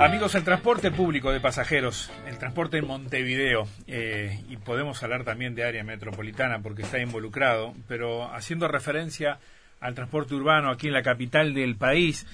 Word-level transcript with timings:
Amigos, 0.00 0.34
el 0.34 0.44
transporte 0.44 0.90
público 0.90 1.30
de 1.30 1.40
pasajeros, 1.40 2.10
el 2.26 2.38
transporte 2.38 2.78
en 2.78 2.86
Montevideo, 2.86 3.68
eh, 3.86 4.42
y 4.48 4.56
podemos 4.56 5.02
hablar 5.02 5.24
también 5.24 5.54
de 5.54 5.62
área 5.62 5.84
metropolitana 5.84 6.60
porque 6.62 6.80
está 6.80 7.00
involucrado, 7.00 7.74
pero 7.86 8.32
haciendo 8.32 8.66
referencia 8.66 9.40
al 9.78 9.94
transporte 9.94 10.34
urbano 10.34 10.70
aquí 10.70 10.86
en 10.86 10.94
la 10.94 11.02
capital 11.02 11.52
del 11.52 11.76
país, 11.76 12.26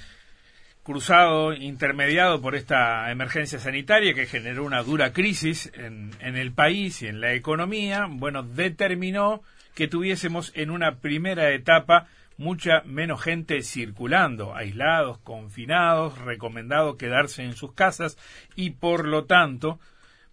cruzado, 0.84 1.54
intermediado 1.54 2.40
por 2.40 2.54
esta 2.54 3.10
emergencia 3.10 3.58
sanitaria 3.58 4.14
que 4.14 4.26
generó 4.26 4.62
una 4.62 4.84
dura 4.84 5.12
crisis 5.12 5.72
en, 5.74 6.12
en 6.20 6.36
el 6.36 6.52
país 6.52 7.02
y 7.02 7.08
en 7.08 7.20
la 7.20 7.32
economía, 7.32 8.06
bueno, 8.08 8.44
determinó 8.44 9.42
que 9.74 9.88
tuviésemos 9.88 10.52
en 10.54 10.70
una 10.70 10.98
primera 10.98 11.50
etapa 11.50 12.06
mucha 12.38 12.82
menos 12.84 13.22
gente 13.22 13.62
circulando, 13.62 14.54
aislados, 14.54 15.18
confinados, 15.18 16.18
recomendado 16.18 16.96
quedarse 16.96 17.42
en 17.42 17.54
sus 17.54 17.72
casas 17.72 18.18
y 18.54 18.70
por 18.70 19.06
lo 19.06 19.24
tanto 19.24 19.80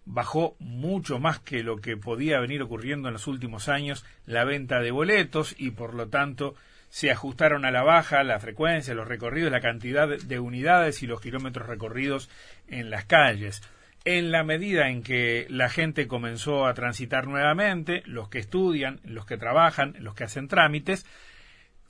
bajó 0.06 0.56
mucho 0.58 1.18
más 1.18 1.40
que 1.40 1.62
lo 1.62 1.76
que 1.78 1.96
podía 1.96 2.40
venir 2.40 2.62
ocurriendo 2.62 3.08
en 3.08 3.14
los 3.14 3.26
últimos 3.26 3.68
años 3.68 4.04
la 4.26 4.44
venta 4.44 4.80
de 4.80 4.90
boletos 4.90 5.54
y 5.58 5.70
por 5.70 5.94
lo 5.94 6.08
tanto 6.08 6.54
se 6.94 7.10
ajustaron 7.10 7.64
a 7.64 7.72
la 7.72 7.82
baja 7.82 8.22
la 8.22 8.38
frecuencia, 8.38 8.94
los 8.94 9.08
recorridos, 9.08 9.50
la 9.50 9.60
cantidad 9.60 10.06
de 10.06 10.38
unidades 10.38 11.02
y 11.02 11.08
los 11.08 11.20
kilómetros 11.20 11.66
recorridos 11.66 12.30
en 12.68 12.88
las 12.88 13.04
calles. 13.04 13.62
En 14.04 14.30
la 14.30 14.44
medida 14.44 14.90
en 14.90 15.02
que 15.02 15.46
la 15.48 15.70
gente 15.70 16.06
comenzó 16.06 16.66
a 16.66 16.74
transitar 16.74 17.26
nuevamente, 17.26 18.02
los 18.04 18.28
que 18.28 18.38
estudian, 18.38 19.00
los 19.02 19.26
que 19.26 19.38
trabajan, 19.38 19.96
los 19.98 20.14
que 20.14 20.22
hacen 20.22 20.46
trámites, 20.46 21.04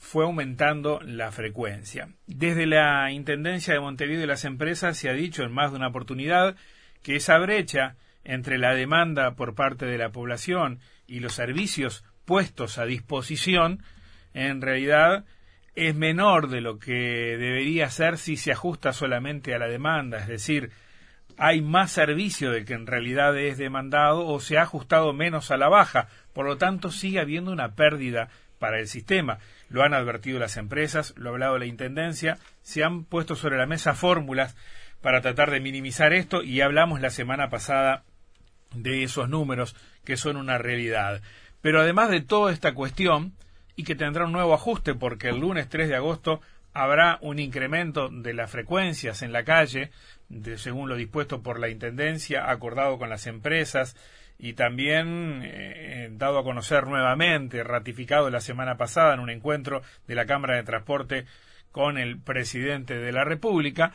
fue 0.04 0.24
aumentando 0.24 1.00
la 1.02 1.32
frecuencia. 1.32 2.10
Desde 2.26 2.66
la 2.66 3.10
Intendencia 3.10 3.72
de 3.72 3.80
Montevideo 3.80 4.24
y 4.24 4.26
las 4.26 4.44
empresas 4.44 4.98
se 4.98 5.08
ha 5.08 5.14
dicho 5.14 5.42
en 5.42 5.50
más 5.50 5.70
de 5.70 5.78
una 5.78 5.88
oportunidad 5.88 6.56
que 7.02 7.16
esa 7.16 7.38
brecha 7.38 7.96
entre 8.22 8.58
la 8.58 8.74
demanda 8.74 9.34
por 9.34 9.54
parte 9.54 9.86
de 9.86 9.96
la 9.96 10.10
población 10.10 10.80
y 11.06 11.20
los 11.20 11.32
servicios 11.32 12.04
puestos 12.26 12.76
a 12.76 12.84
disposición 12.84 13.82
en 14.34 14.60
realidad 14.60 15.24
es 15.74 15.94
menor 15.94 16.48
de 16.48 16.60
lo 16.60 16.78
que 16.78 16.92
debería 17.38 17.88
ser 17.88 18.18
si 18.18 18.36
se 18.36 18.52
ajusta 18.52 18.92
solamente 18.92 19.54
a 19.54 19.58
la 19.58 19.68
demanda, 19.68 20.18
es 20.18 20.28
decir, 20.28 20.70
hay 21.38 21.62
más 21.62 21.90
servicio 21.90 22.50
de 22.50 22.66
que 22.66 22.74
en 22.74 22.86
realidad 22.86 23.36
es 23.38 23.56
demandado 23.56 24.26
o 24.26 24.38
se 24.38 24.58
ha 24.58 24.62
ajustado 24.62 25.14
menos 25.14 25.50
a 25.50 25.56
la 25.56 25.68
baja, 25.70 26.08
por 26.34 26.44
lo 26.44 26.58
tanto 26.58 26.90
sigue 26.90 27.20
habiendo 27.20 27.50
una 27.50 27.74
pérdida 27.74 28.28
para 28.64 28.78
el 28.78 28.86
sistema. 28.86 29.38
Lo 29.74 29.82
han 29.82 29.92
advertido 29.92 30.38
las 30.38 30.56
empresas, 30.56 31.14
lo 31.16 31.30
ha 31.30 31.32
hablado 31.32 31.58
la 31.58 31.66
Intendencia, 31.66 32.38
se 32.62 32.84
han 32.84 33.02
puesto 33.02 33.34
sobre 33.34 33.58
la 33.58 33.66
mesa 33.66 33.94
fórmulas 33.94 34.54
para 35.00 35.20
tratar 35.20 35.50
de 35.50 35.58
minimizar 35.58 36.12
esto 36.12 36.44
y 36.44 36.60
hablamos 36.60 37.00
la 37.00 37.10
semana 37.10 37.50
pasada 37.50 38.04
de 38.72 39.02
esos 39.02 39.28
números 39.28 39.74
que 40.04 40.16
son 40.16 40.36
una 40.36 40.58
realidad. 40.58 41.22
Pero 41.60 41.80
además 41.80 42.10
de 42.10 42.20
toda 42.20 42.52
esta 42.52 42.72
cuestión, 42.72 43.32
y 43.74 43.82
que 43.82 43.96
tendrá 43.96 44.26
un 44.26 44.32
nuevo 44.32 44.54
ajuste 44.54 44.94
porque 44.94 45.30
el 45.30 45.40
lunes 45.40 45.68
3 45.68 45.88
de 45.88 45.96
agosto 45.96 46.40
habrá 46.72 47.18
un 47.20 47.40
incremento 47.40 48.10
de 48.10 48.32
las 48.32 48.52
frecuencias 48.52 49.22
en 49.22 49.32
la 49.32 49.42
calle, 49.42 49.90
según 50.54 50.88
lo 50.88 50.94
dispuesto 50.94 51.42
por 51.42 51.58
la 51.58 51.68
Intendencia, 51.68 52.48
acordado 52.48 52.96
con 52.96 53.10
las 53.10 53.26
empresas, 53.26 53.96
y 54.38 54.54
también 54.54 55.42
eh, 55.44 56.08
dado 56.12 56.38
a 56.38 56.44
conocer 56.44 56.86
nuevamente, 56.86 57.62
ratificado 57.62 58.30
la 58.30 58.40
semana 58.40 58.76
pasada 58.76 59.14
en 59.14 59.20
un 59.20 59.30
encuentro 59.30 59.82
de 60.06 60.14
la 60.14 60.26
Cámara 60.26 60.56
de 60.56 60.64
Transporte 60.64 61.26
con 61.72 61.98
el 61.98 62.18
presidente 62.18 62.96
de 62.98 63.12
la 63.12 63.24
República. 63.24 63.92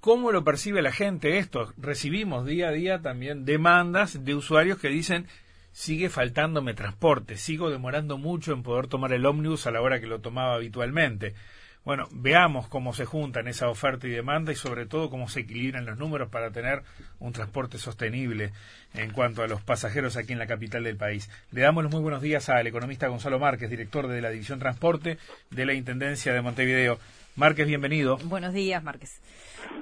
¿Cómo 0.00 0.32
lo 0.32 0.44
percibe 0.44 0.82
la 0.82 0.92
gente 0.92 1.38
esto? 1.38 1.72
Recibimos 1.76 2.44
día 2.44 2.68
a 2.68 2.72
día 2.72 3.00
también 3.00 3.44
demandas 3.44 4.24
de 4.24 4.34
usuarios 4.34 4.78
que 4.78 4.88
dicen 4.88 5.26
sigue 5.72 6.08
faltándome 6.08 6.72
transporte, 6.72 7.36
sigo 7.36 7.68
demorando 7.68 8.16
mucho 8.16 8.52
en 8.52 8.62
poder 8.62 8.86
tomar 8.86 9.12
el 9.12 9.26
ómnibus 9.26 9.66
a 9.66 9.72
la 9.72 9.80
hora 9.80 10.00
que 10.00 10.06
lo 10.06 10.20
tomaba 10.20 10.54
habitualmente. 10.54 11.34
Bueno, 11.84 12.08
veamos 12.12 12.66
cómo 12.68 12.94
se 12.94 13.04
juntan 13.04 13.46
esa 13.46 13.68
oferta 13.68 14.06
y 14.06 14.10
demanda 14.10 14.52
y 14.52 14.54
sobre 14.54 14.86
todo 14.86 15.10
cómo 15.10 15.28
se 15.28 15.40
equilibran 15.40 15.84
los 15.84 15.98
números 15.98 16.30
para 16.30 16.50
tener 16.50 16.82
un 17.20 17.32
transporte 17.32 17.76
sostenible 17.76 18.52
en 18.94 19.10
cuanto 19.10 19.42
a 19.42 19.46
los 19.46 19.60
pasajeros 19.62 20.16
aquí 20.16 20.32
en 20.32 20.38
la 20.38 20.46
capital 20.46 20.84
del 20.84 20.96
país. 20.96 21.30
Le 21.52 21.60
damos 21.60 21.84
los 21.84 21.92
muy 21.92 22.00
buenos 22.00 22.22
días 22.22 22.48
al 22.48 22.66
economista 22.66 23.08
Gonzalo 23.08 23.38
Márquez, 23.38 23.68
director 23.68 24.08
de 24.08 24.22
la 24.22 24.30
División 24.30 24.58
Transporte 24.58 25.18
de 25.50 25.66
la 25.66 25.74
Intendencia 25.74 26.32
de 26.32 26.40
Montevideo. 26.40 26.98
Márquez, 27.36 27.66
bienvenido. 27.66 28.16
Buenos 28.24 28.54
días, 28.54 28.82
Márquez. 28.82 29.20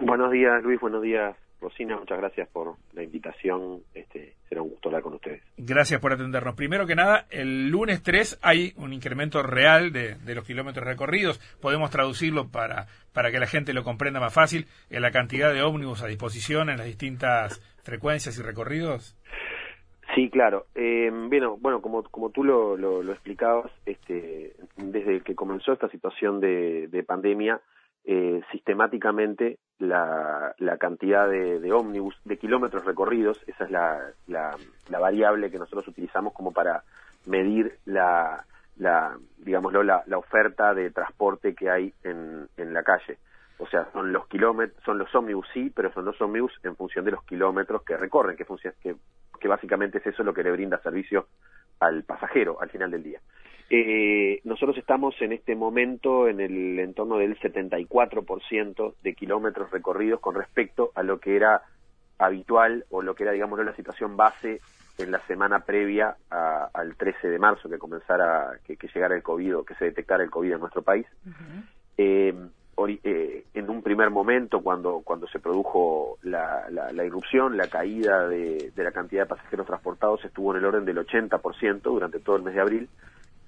Buenos 0.00 0.32
días, 0.32 0.60
Luis. 0.64 0.80
Buenos 0.80 1.02
días, 1.02 1.36
Rosina, 1.62 1.96
muchas 1.96 2.18
gracias 2.18 2.48
por 2.48 2.74
la 2.92 3.02
invitación. 3.02 3.80
Este, 3.94 4.34
será 4.48 4.62
un 4.62 4.70
gusto 4.70 4.88
hablar 4.88 5.02
con 5.02 5.14
ustedes. 5.14 5.42
Gracias 5.56 6.00
por 6.00 6.12
atendernos. 6.12 6.54
Primero 6.54 6.86
que 6.86 6.94
nada, 6.94 7.26
el 7.30 7.68
lunes 7.68 8.02
3 8.02 8.40
hay 8.42 8.72
un 8.76 8.92
incremento 8.92 9.42
real 9.42 9.92
de, 9.92 10.16
los 10.34 10.44
kilómetros 10.44 10.86
recorridos. 10.86 11.38
Podemos 11.60 11.90
traducirlo 11.90 12.48
para, 12.48 12.86
para 13.12 13.30
que 13.30 13.38
la 13.38 13.46
gente 13.46 13.72
lo 13.72 13.84
comprenda 13.84 14.20
más 14.20 14.34
fácil 14.34 14.66
en 14.90 15.02
la 15.02 15.10
cantidad 15.10 15.54
de 15.54 15.62
ómnibus 15.62 16.02
a 16.02 16.06
disposición 16.06 16.68
en 16.68 16.78
las 16.78 16.86
distintas 16.86 17.60
frecuencias 17.82 18.38
y 18.38 18.42
recorridos. 18.42 19.16
Sí, 20.14 20.28
claro. 20.28 20.66
Eh, 20.74 21.10
bueno, 21.10 21.56
bueno, 21.58 21.80
como, 21.80 22.02
como 22.02 22.30
tú 22.30 22.44
lo, 22.44 22.76
lo, 22.76 23.12
explicabas, 23.12 23.70
este, 23.86 24.52
desde 24.76 25.20
que 25.22 25.34
comenzó 25.34 25.72
esta 25.72 25.88
situación 25.88 26.40
de, 26.40 26.88
de 26.88 27.02
pandemia, 27.02 27.60
eh, 28.04 28.40
sistemáticamente 28.50 29.58
la, 29.78 30.54
la 30.58 30.76
cantidad 30.78 31.28
de, 31.28 31.60
de, 31.60 31.72
ómnibus, 31.72 32.16
de 32.24 32.38
kilómetros 32.38 32.84
recorridos, 32.84 33.38
esa 33.46 33.64
es 33.64 33.70
la, 33.70 34.56
variable 34.88 35.50
que 35.50 35.58
nosotros 35.58 35.88
utilizamos 35.88 36.32
como 36.32 36.52
para 36.52 36.82
medir 37.26 37.78
la, 37.84 38.44
la 38.76 39.16
digámoslo, 39.38 39.82
la, 39.82 40.04
oferta 40.16 40.74
de 40.74 40.90
transporte 40.90 41.54
que 41.54 41.70
hay 41.70 41.92
en, 42.04 42.48
en 42.56 42.72
la 42.72 42.82
calle. 42.82 43.18
O 43.58 43.66
sea, 43.66 43.88
son 43.92 44.12
los 44.12 44.26
kilómetros, 44.26 44.82
son 44.84 44.98
los 44.98 45.14
ómnibus 45.14 45.46
sí, 45.52 45.70
pero 45.74 45.92
son 45.92 46.04
los 46.04 46.20
ómnibus 46.20 46.52
en 46.64 46.76
función 46.76 47.04
de 47.04 47.12
los 47.12 47.22
kilómetros 47.24 47.82
que 47.84 47.96
recorren, 47.96 48.36
que, 48.36 48.44
que, 48.82 48.96
que 49.40 49.48
básicamente 49.48 49.98
es 49.98 50.06
eso 50.06 50.24
lo 50.24 50.34
que 50.34 50.42
le 50.42 50.50
brinda 50.50 50.78
servicio 50.78 51.28
al 51.78 52.02
pasajero 52.04 52.60
al 52.60 52.70
final 52.70 52.90
del 52.90 53.02
día. 53.02 53.20
Eh, 53.74 54.42
nosotros 54.44 54.76
estamos 54.76 55.14
en 55.22 55.32
este 55.32 55.56
momento 55.56 56.28
en 56.28 56.40
el 56.40 56.78
entorno 56.78 57.16
del 57.16 57.38
74% 57.38 58.94
de 59.02 59.14
kilómetros 59.14 59.70
recorridos 59.70 60.20
con 60.20 60.34
respecto 60.34 60.92
a 60.94 61.02
lo 61.02 61.18
que 61.18 61.36
era 61.36 61.62
habitual 62.18 62.84
o 62.90 63.00
lo 63.00 63.14
que 63.14 63.22
era, 63.22 63.32
digamos, 63.32 63.58
la 63.64 63.74
situación 63.74 64.14
base 64.14 64.60
en 64.98 65.10
la 65.10 65.26
semana 65.26 65.60
previa 65.60 66.14
al 66.28 66.96
13 66.96 67.28
de 67.28 67.38
marzo 67.38 67.70
que 67.70 67.78
comenzara, 67.78 68.58
que, 68.62 68.76
llegara 68.76 69.16
el 69.16 69.22
COVID 69.22 69.56
o 69.56 69.64
que 69.64 69.74
se 69.76 69.86
detectara 69.86 70.22
el 70.22 70.30
COVID 70.30 70.52
en 70.52 70.60
nuestro 70.60 70.82
país. 70.82 71.06
eh, 71.96 72.34
eh, 73.04 73.44
en 73.54 73.70
un 73.70 73.82
primer 73.82 74.10
momento, 74.10 74.60
cuando, 74.60 75.00
cuando 75.02 75.26
se 75.28 75.38
produjo 75.38 76.18
la, 76.24 76.68
la, 76.68 77.04
irrupción, 77.06 77.56
la 77.56 77.68
caída 77.68 78.28
de, 78.28 78.70
de, 78.76 78.84
la 78.84 78.92
cantidad 78.92 79.22
de 79.22 79.28
pasajeros 79.34 79.66
transportados 79.66 80.22
estuvo 80.26 80.50
en 80.52 80.58
el 80.58 80.66
orden 80.66 80.84
del 80.84 80.98
80% 80.98 81.80
durante 81.80 82.20
todo 82.20 82.36
el 82.36 82.42
mes 82.42 82.54
de 82.54 82.60
abril 82.60 82.88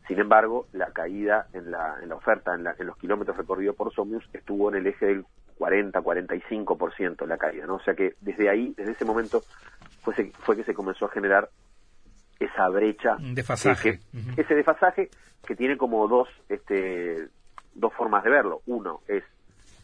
sin 0.07 0.19
embargo, 0.21 0.67
la 0.73 0.91
caída 0.93 1.47
en 1.53 1.71
la, 1.71 1.99
en 2.03 2.11
la 2.11 2.17
oferta, 2.17 2.55
en, 2.55 2.65
los 2.87 2.97
kilómetros 2.99 3.37
recorridos 3.37 3.75
por 3.75 3.93
Somius, 3.95 4.25
estuvo 4.33 4.69
en 4.69 4.77
el 4.77 4.87
eje 4.87 5.07
del 5.07 5.25
40-45% 5.59 7.27
la 7.27 7.39
caída, 7.39 7.67
¿no? 7.67 7.77
O 7.77 7.83
sea 7.83 7.95
que 7.95 8.15
desde 8.21 8.51
ahí, 8.51 8.75
desde 8.77 8.93
ese 8.93 9.05
momento, 9.05 9.43
fue, 10.03 10.15
fue 10.41 10.57
que 10.57 10.65
se 10.65 10.75
comenzó 10.75 11.07
a 11.07 11.11
generar 11.11 11.49
esa 12.39 12.69
brecha. 12.69 13.17
Desfasaje. 13.19 14.01
Ese 14.37 14.55
desfasaje 14.55 15.09
que 15.47 15.57
tiene 15.57 15.77
como 15.79 16.07
dos, 16.07 16.29
este, 16.49 17.29
dos 17.75 17.93
formas 17.95 18.25
de 18.25 18.31
verlo. 18.31 18.61
Uno 18.67 19.01
es, 19.09 19.25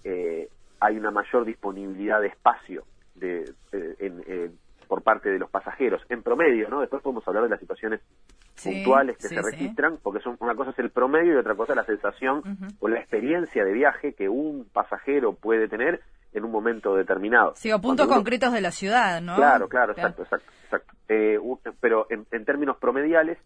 eh, 0.04 0.48
hay 0.80 0.98
una 0.98 1.10
mayor 1.10 1.46
disponibilidad 1.46 2.20
de 2.20 2.28
espacio 2.28 2.84
de, 3.14 3.44
eh, 3.72 3.94
en, 4.00 4.22
eh, 4.26 4.50
por 4.86 5.02
parte 5.02 5.30
de 5.30 5.38
los 5.38 5.48
pasajeros, 5.48 6.02
en 6.08 6.22
promedio, 6.22 6.68
¿no? 6.68 6.80
Después 6.80 7.02
podemos 7.02 7.26
hablar 7.28 7.44
de 7.44 7.50
las 7.50 7.60
situaciones 7.60 8.00
puntuales 8.62 9.16
que 9.16 9.28
se 9.28 9.42
registran, 9.42 9.98
porque 10.02 10.20
son, 10.20 10.36
una 10.40 10.54
cosa 10.54 10.70
es 10.70 10.78
el 10.78 10.90
promedio 10.90 11.34
y 11.34 11.36
otra 11.36 11.54
cosa 11.54 11.72
es 11.72 11.76
la 11.76 11.84
sensación 11.84 12.42
o 12.78 12.88
la 12.88 12.98
experiencia 12.98 13.64
de 13.64 13.72
viaje 13.72 14.14
que 14.14 14.28
un 14.28 14.66
pasajero 14.72 15.34
puede 15.34 15.68
tener 15.68 16.00
en 16.32 16.44
un 16.44 16.52
momento 16.52 16.94
determinado. 16.94 17.54
Sí, 17.56 17.72
o 17.72 17.80
puntos 17.80 18.06
concretos 18.06 18.52
de 18.52 18.60
la 18.60 18.70
ciudad, 18.70 19.20
¿no? 19.20 19.36
Claro, 19.36 19.68
claro, 19.68 19.92
exacto, 19.92 20.22
exacto. 20.22 20.50
exacto. 20.64 20.92
Eh, 21.08 21.38
pero 21.80 22.06
en, 22.10 22.44
términos 22.44 22.76
promediales 22.78 23.38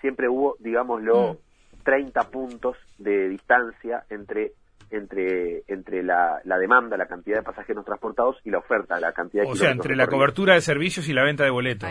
siempre 0.00 0.28
hubo, 0.28 0.56
digámoslo, 0.60 1.38
30 1.84 2.22
mm. 2.22 2.30
puntos 2.30 2.76
de 2.98 3.28
distancia 3.28 4.04
entre 4.10 4.52
entre 4.90 5.64
entre 5.66 6.02
la, 6.02 6.40
la, 6.44 6.58
demanda, 6.58 6.96
la 6.96 7.06
cantidad 7.06 7.38
de 7.38 7.42
pasajeros 7.42 7.84
transportados 7.84 8.36
y 8.44 8.50
la 8.50 8.58
oferta, 8.58 9.00
la 9.00 9.12
cantidad 9.12 9.42
de 9.42 9.50
O 9.50 9.56
sea, 9.56 9.70
entre 9.70 9.96
la 9.96 10.06
cobertura 10.06 10.54
de 10.54 10.60
servicios 10.60 11.08
y 11.08 11.12
la 11.12 11.24
venta 11.24 11.44
de 11.44 11.50
boletos. 11.50 11.90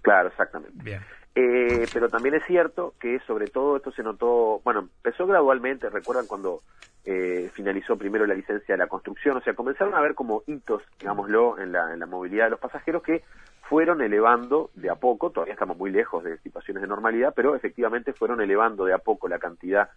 Claro, 0.00 0.28
exactamente. 0.28 0.82
Bien. 0.82 1.02
Eh, 1.34 1.86
pero 1.92 2.10
también 2.10 2.34
es 2.34 2.44
cierto 2.44 2.94
que 3.00 3.18
sobre 3.20 3.48
todo 3.48 3.76
esto 3.76 3.90
se 3.92 4.02
notó, 4.02 4.60
bueno, 4.64 4.80
empezó 4.80 5.26
gradualmente, 5.26 5.88
recuerdan 5.88 6.26
cuando 6.26 6.60
eh, 7.04 7.50
finalizó 7.54 7.96
primero 7.96 8.26
la 8.26 8.34
licencia 8.34 8.74
de 8.74 8.78
la 8.78 8.86
construcción, 8.86 9.38
o 9.38 9.40
sea, 9.40 9.54
comenzaron 9.54 9.94
a 9.94 10.00
ver 10.00 10.14
como 10.14 10.42
hitos, 10.46 10.82
digámoslo, 11.00 11.58
en 11.58 11.72
la, 11.72 11.92
en 11.92 12.00
la 12.00 12.06
movilidad 12.06 12.44
de 12.44 12.50
los 12.50 12.60
pasajeros 12.60 13.02
que 13.02 13.24
fueron 13.62 14.02
elevando 14.02 14.70
de 14.74 14.90
a 14.90 14.96
poco, 14.96 15.30
todavía 15.30 15.54
estamos 15.54 15.78
muy 15.78 15.90
lejos 15.90 16.22
de 16.22 16.36
situaciones 16.38 16.82
de 16.82 16.88
normalidad, 16.88 17.32
pero 17.34 17.56
efectivamente 17.56 18.12
fueron 18.12 18.42
elevando 18.42 18.84
de 18.84 18.92
a 18.92 18.98
poco 18.98 19.26
la 19.26 19.38
cantidad 19.38 19.88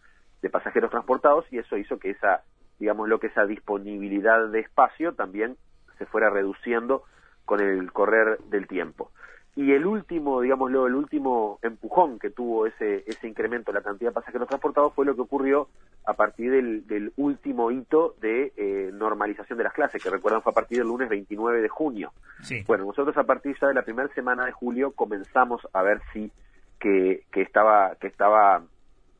de 0.41 0.49
pasajeros 0.49 0.91
transportados 0.91 1.45
y 1.51 1.57
eso 1.57 1.75
hizo 1.75 1.99
que 1.99 2.11
esa, 2.11 2.43
digámoslo, 2.79 3.19
que 3.19 3.27
esa 3.27 3.45
disponibilidad 3.45 4.47
de 4.47 4.61
espacio 4.61 5.13
también 5.13 5.57
se 5.97 6.05
fuera 6.05 6.29
reduciendo 6.29 7.03
con 7.43 7.59
el 7.59 7.91
correr 7.91 8.39
del 8.45 8.67
tiempo. 8.67 9.11
Y 9.57 9.72
el 9.72 9.86
último, 9.86 10.42
digámoslo, 10.42 10.86
el 10.86 10.96
último 10.96 11.60
empujón 11.62 12.19
que 12.19 12.30
tuvo 12.30 12.68
ese, 12.68 13.06
ese 13.07 13.28
incremento 13.28 13.72
de 13.72 13.80
la 13.80 13.84
cantidad 13.84 14.10
de 14.10 14.13
pasajeros 14.13 14.50
transportados 14.50 14.94
fue 14.94 15.06
lo 15.06 15.16
que 15.16 15.22
ocurrió 15.22 15.69
a 16.06 16.13
partir 16.13 16.52
del, 16.52 16.86
del 16.88 17.13
último 17.16 17.72
hito 17.72 18.16
de 18.19 18.52
eh, 18.57 18.92
normalización 18.94 19.57
de 19.57 19.63
las 19.63 19.72
clases, 19.72 20.04
que 20.04 20.10
recuerdan 20.10 20.42
fue 20.42 20.52
a 20.52 20.56
partir 20.56 20.80
del 20.80 20.88
lunes 20.88 21.07
29 21.07 21.62
de 21.62 21.69
junio. 21.69 22.12
Sí. 22.42 22.66
Bueno, 22.68 22.84
nosotros 22.84 23.16
a 23.18 23.24
partir 23.24 23.56
ya 23.60 23.69
de 23.69 23.74
la 23.74 23.84
primera 23.84 24.13
semana 24.13 24.46
de 24.46 24.52
julio 24.52 24.92
comenzamos 24.92 25.66
a 25.72 25.81
ver 25.84 26.02
si 26.12 26.31
que, 26.78 27.24
que 27.31 27.42
estaba 27.42 27.96
que 27.96 28.07
estaba 28.07 28.62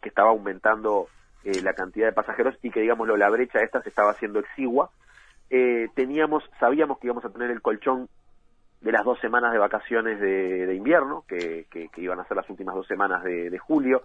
que 0.02 0.10
estaba 0.10 0.30
aumentando 0.32 1.08
eh, 1.46 1.62
la 1.64 1.74
cantidad 1.74 2.08
de 2.08 2.14
pasajeros 2.14 2.56
y 2.62 2.72
que 2.72 2.82
digámoslo 2.82 3.16
la 3.16 3.30
brecha 3.30 3.62
esta 3.62 3.82
se 3.82 3.90
estaba 3.90 4.12
haciendo 4.12 4.40
exigua. 4.40 4.92
Eh, 5.50 5.88
teníamos 5.96 6.44
sabíamos 6.60 7.00
que 7.00 7.08
íbamos 7.08 7.24
a 7.24 7.30
tener 7.30 7.52
el 7.52 7.62
colchón 7.62 8.10
de 8.86 8.92
las 8.92 9.04
dos 9.04 9.20
semanas 9.20 9.52
de 9.52 9.58
vacaciones 9.58 10.20
de, 10.20 10.76
invierno, 10.76 11.26
que, 11.28 11.66
iban 11.98 12.20
a 12.20 12.28
ser 12.28 12.38
las 12.38 12.48
últimas 12.52 12.76
dos 12.76 12.86
semanas 12.86 13.24
de, 13.24 13.50
de, 13.50 13.58
julio. 13.58 14.04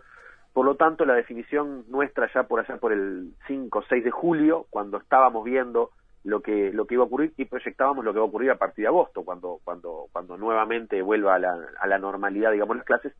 Por 0.55 0.65
lo 0.65 0.77
tanto, 0.77 1.05
la 1.05 1.13
definición 1.13 1.85
nuestra 1.89 2.33
ya 2.33 2.45
por 2.45 2.61
allá 2.61 2.79
por 2.79 2.91
el 2.91 3.35
5 3.47 3.79
o 3.79 3.83
6 3.83 4.03
de 4.03 4.11
julio, 4.11 4.65
cuando 4.71 4.97
estábamos 4.97 5.45
viendo 5.45 5.91
lo 6.25 6.41
que, 6.41 6.73
lo 6.73 6.87
que 6.87 6.95
iba 6.95 7.05
a 7.05 7.09
ocurrir 7.09 7.35
y 7.37 7.45
proyectábamos 7.45 8.07
lo 8.07 8.15
que 8.15 8.21
va 8.21 8.25
a 8.25 8.29
ocurrir 8.29 8.51
a 8.53 8.57
partir 8.57 8.85
de 8.85 8.89
agosto, 8.89 9.23
cuando, 9.23 9.61
cuando, 9.65 10.07
cuando 10.13 10.39
nuevamente 10.39 11.03
vuelva 11.03 11.35
a 11.35 11.39
la, 11.39 11.59
a 11.79 11.87
la 11.87 11.99
normalidad, 11.99 12.51
digamos, 12.51 12.79
las 12.79 12.87
clases, 12.87 13.13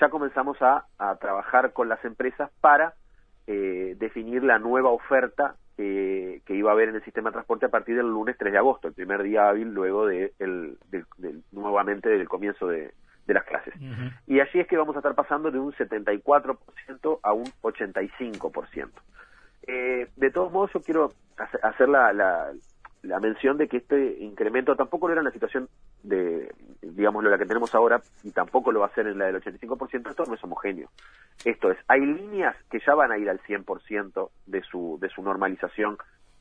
ya 0.00 0.08
comenzamos 0.08 0.56
a, 0.62 0.86
a 0.96 1.16
trabajar 1.16 1.74
con 1.74 1.90
las 1.90 2.02
empresas 2.06 2.50
para 2.62 2.94
eh, 3.46 3.96
definir 3.98 4.42
la 4.42 4.58
nueva 4.58 4.88
oferta 4.88 5.56
eh, 5.78 6.40
que 6.44 6.54
iba 6.54 6.70
a 6.70 6.74
haber 6.74 6.90
en 6.90 6.96
el 6.96 7.04
sistema 7.04 7.30
de 7.30 7.34
transporte 7.34 7.66
a 7.66 7.70
partir 7.70 7.96
del 7.96 8.06
lunes 8.06 8.36
3 8.38 8.52
de 8.52 8.58
agosto, 8.58 8.88
el 8.88 8.94
primer 8.94 9.22
día 9.22 9.48
hábil 9.48 9.72
luego 9.72 10.06
de, 10.06 10.32
el, 10.38 10.76
de, 10.90 11.04
de 11.18 11.34
nuevamente 11.52 12.08
del 12.08 12.28
comienzo 12.28 12.66
de, 12.68 12.92
de 13.26 13.34
las 13.34 13.44
clases. 13.44 13.74
Uh 13.76 13.84
-huh. 13.84 14.12
Y 14.26 14.40
allí 14.40 14.60
es 14.60 14.66
que 14.66 14.76
vamos 14.76 14.96
a 14.96 14.98
estar 14.98 15.14
pasando 15.14 15.50
de 15.50 15.58
un 15.58 15.72
74% 15.72 17.20
a 17.22 17.32
un 17.32 17.44
85%. 17.62 18.90
Eh, 19.66 20.08
de 20.16 20.30
todos 20.30 20.52
modos, 20.52 20.72
yo 20.74 20.82
quiero 20.82 21.12
hacer 21.62 21.88
la, 21.88 22.12
la, 22.12 22.52
la, 23.02 23.20
mención 23.20 23.56
de 23.58 23.68
que 23.68 23.78
este 23.78 24.18
incremento 24.18 24.74
tampoco 24.74 25.06
lo 25.06 25.12
era 25.12 25.20
en 25.20 25.26
la 25.26 25.32
situación 25.32 25.68
de, 26.02 26.52
digamos, 26.82 27.22
la 27.22 27.38
que 27.38 27.46
tenemos 27.46 27.74
ahora, 27.74 28.02
y 28.24 28.32
tampoco 28.32 28.72
lo 28.72 28.80
va 28.80 28.86
a 28.86 28.94
ser 28.94 29.06
en 29.06 29.18
la 29.18 29.26
del 29.26 29.40
85%, 29.40 30.10
esto 30.10 30.24
no 30.26 30.34
es 30.34 30.44
homogéneo. 30.44 30.88
Esto 31.44 31.70
es, 31.70 31.78
hay 31.88 32.00
líneas 32.00 32.56
que 32.70 32.78
ya 32.86 32.94
van 32.94 33.12
a 33.12 33.18
ir 33.18 33.28
al 33.28 33.40
100% 33.40 34.30
de 34.46 34.62
su, 34.62 34.98
de 35.00 35.08
su 35.08 35.22
normalización 35.22 35.96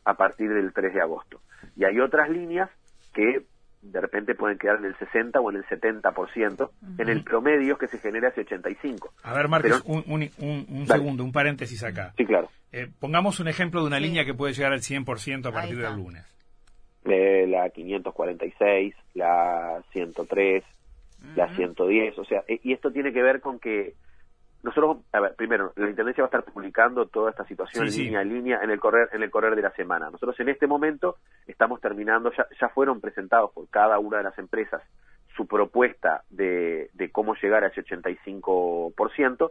a 0.06 0.14
partir 0.16 0.50
del 0.54 0.74
3 0.74 0.94
de 0.94 1.02
agosto. 1.02 1.42
Y 1.76 1.86
hay 1.86 2.00
otras 2.00 2.30
líneas 2.30 2.70
que 3.14 3.44
de 3.82 4.00
repente 4.00 4.36
pueden 4.36 4.58
quedar 4.58 4.78
en 4.78 4.86
el 4.86 4.96
60 4.98 5.40
o 5.40 5.50
en 5.50 5.58
el 5.58 5.66
70%, 5.66 6.12
uh 6.14 6.70
-huh. 6.70 7.02
en 7.02 7.10
el 7.10 7.24
promedio 7.24 7.78
que 7.78 7.88
se 7.88 7.98
genera 7.98 8.30
ese 8.30 8.42
85. 8.42 9.12
A 9.24 9.34
ver, 9.34 9.48
Marcos, 9.48 9.82
un, 9.86 10.04
un, 10.08 10.30
un, 10.38 10.66
un 10.70 10.88
segundo, 10.88 11.24
un 11.24 11.32
paréntesis 11.32 11.84
acá. 11.84 12.14
Sí, 12.16 12.26
claro. 12.26 12.50
Eh, 12.72 12.88
pongamos 13.00 13.40
un 13.40 13.48
ejemplo 13.48 13.82
de 13.82 13.88
una 13.88 13.98
sí. 13.98 14.04
línea 14.04 14.24
que 14.24 14.34
puede 14.34 14.54
llegar 14.54 14.72
al 14.72 14.82
100% 14.82 15.48
a 15.48 15.52
partir 15.52 15.78
del 15.80 15.96
lunes. 15.96 16.26
Eh, 17.06 17.48
la 17.48 17.70
546, 17.70 18.94
la 19.16 19.82
103, 19.92 20.64
uh 20.64 21.26
-huh. 21.26 21.36
la 21.36 21.56
110, 21.56 22.20
o 22.20 22.26
sea, 22.26 22.44
y 22.48 22.74
esto 22.74 22.92
tiene 22.92 23.12
que 23.12 23.24
ver 23.24 23.42
con 23.42 23.60
que 23.60 23.96
nosotros, 24.64 24.98
a 25.12 25.20
ver, 25.20 25.36
primero, 25.36 25.74
la 25.76 25.90
Intendencia 25.90 26.24
va 26.24 26.26
a 26.28 26.38
estar 26.38 26.44
publicando 26.44 27.08
toda 27.08 27.32
esta 27.32 27.46
situación 27.46 27.90
sí, 27.90 28.04
línea 28.04 28.22
sí. 28.22 28.28
a 28.28 28.32
línea 28.32 28.60
en 28.64 28.70
el 28.70 28.80
correr 28.80 29.10
en 29.12 29.24
el 29.24 29.32
correr 29.32 29.56
de 29.56 29.62
la 29.62 29.72
semana. 29.72 30.10
Nosotros 30.10 30.40
en 30.40 30.50
este 30.50 30.68
momento 30.68 31.18
estamos 31.48 31.82
terminando, 31.82 32.32
ya, 32.32 32.46
ya 32.60 32.70
fueron 32.70 33.02
presentados 33.02 33.52
por 33.52 33.68
cada 33.70 33.98
una 34.00 34.18
de 34.18 34.24
las 34.24 34.38
empresas 34.38 34.82
su 35.36 35.48
propuesta 35.48 36.24
de, 36.30 36.90
de 36.94 37.12
cómo 37.12 37.36
llegar 37.36 37.64
a 37.64 37.68
ese 37.68 37.84
85%, 37.84 39.50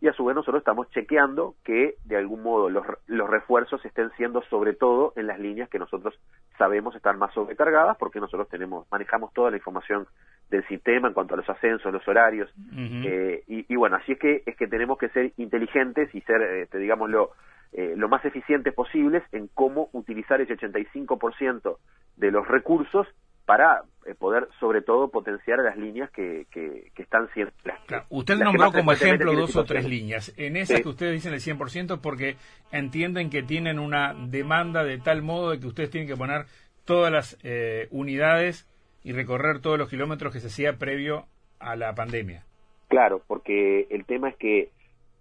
y 0.00 0.08
a 0.08 0.12
su 0.14 0.24
vez 0.24 0.34
nosotros 0.34 0.60
estamos 0.60 0.88
chequeando 0.90 1.54
que 1.62 1.96
de 2.04 2.16
algún 2.16 2.42
modo 2.42 2.70
los, 2.70 2.86
los 3.06 3.28
refuerzos 3.28 3.84
estén 3.84 4.10
siendo 4.16 4.42
sobre 4.48 4.72
todo 4.72 5.12
en 5.16 5.26
las 5.26 5.38
líneas 5.38 5.68
que 5.68 5.78
nosotros 5.78 6.18
sabemos 6.56 6.96
están 6.96 7.18
más 7.18 7.34
sobrecargadas 7.34 7.98
porque 7.98 8.18
nosotros 8.18 8.48
tenemos 8.48 8.86
manejamos 8.90 9.32
toda 9.34 9.50
la 9.50 9.58
información 9.58 10.06
del 10.50 10.66
sistema 10.66 11.08
en 11.08 11.14
cuanto 11.14 11.34
a 11.34 11.36
los 11.36 11.48
ascensos, 11.48 11.92
los 11.92 12.06
horarios 12.08 12.50
uh 12.56 12.74
-huh. 12.74 13.06
eh, 13.06 13.44
y, 13.46 13.72
y, 13.72 13.76
bueno 13.76 13.96
así 13.96 14.12
es 14.12 14.18
que 14.18 14.42
es 14.44 14.56
que 14.56 14.66
tenemos 14.66 14.98
que 14.98 15.08
ser 15.10 15.32
inteligentes 15.36 16.12
y 16.14 16.20
ser 16.22 16.42
este, 16.42 16.78
digámoslo 16.78 17.30
eh, 17.72 17.94
lo 17.96 18.08
más 18.08 18.24
eficientes 18.24 18.74
posibles 18.74 19.22
en 19.30 19.48
cómo 19.54 19.90
utilizar 19.92 20.40
ese 20.40 20.56
85% 20.56 21.78
de 22.16 22.30
los 22.32 22.46
recursos 22.48 23.06
para 23.46 23.82
eh, 24.06 24.14
poder, 24.14 24.48
sobre 24.58 24.82
todo, 24.82 25.08
potenciar 25.08 25.58
las 25.58 25.76
líneas 25.76 26.10
que, 26.10 26.46
que, 26.50 26.90
que 26.94 27.02
están 27.02 27.28
siendo... 27.34 27.52
Las, 27.64 27.80
claro, 27.80 28.04
usted 28.08 28.34
las 28.34 28.44
nombró 28.44 28.72
como 28.72 28.92
ejemplo 28.92 29.32
dos 29.32 29.56
o 29.56 29.64
tres 29.64 29.88
líneas. 29.88 30.32
En 30.36 30.56
esas 30.56 30.78
sí. 30.78 30.82
que 30.82 30.88
ustedes 30.88 31.12
dicen 31.14 31.32
el 31.32 31.40
100% 31.40 32.00
porque 32.00 32.36
entienden 32.70 33.28
que 33.28 33.42
tienen 33.42 33.78
una 33.78 34.14
demanda 34.14 34.84
de 34.84 34.98
tal 34.98 35.22
modo 35.22 35.50
de 35.50 35.58
que 35.58 35.66
ustedes 35.66 35.90
tienen 35.90 36.08
que 36.08 36.16
poner 36.16 36.46
todas 36.84 37.12
las 37.12 37.38
eh, 37.42 37.88
unidades 37.90 38.69
y 39.02 39.12
recorrer 39.12 39.60
todos 39.60 39.78
los 39.78 39.88
kilómetros 39.88 40.32
que 40.32 40.40
se 40.40 40.48
hacía 40.48 40.78
previo 40.78 41.26
a 41.58 41.76
la 41.76 41.94
pandemia. 41.94 42.44
Claro, 42.88 43.22
porque 43.26 43.86
el 43.90 44.04
tema 44.04 44.30
es 44.30 44.36
que 44.36 44.70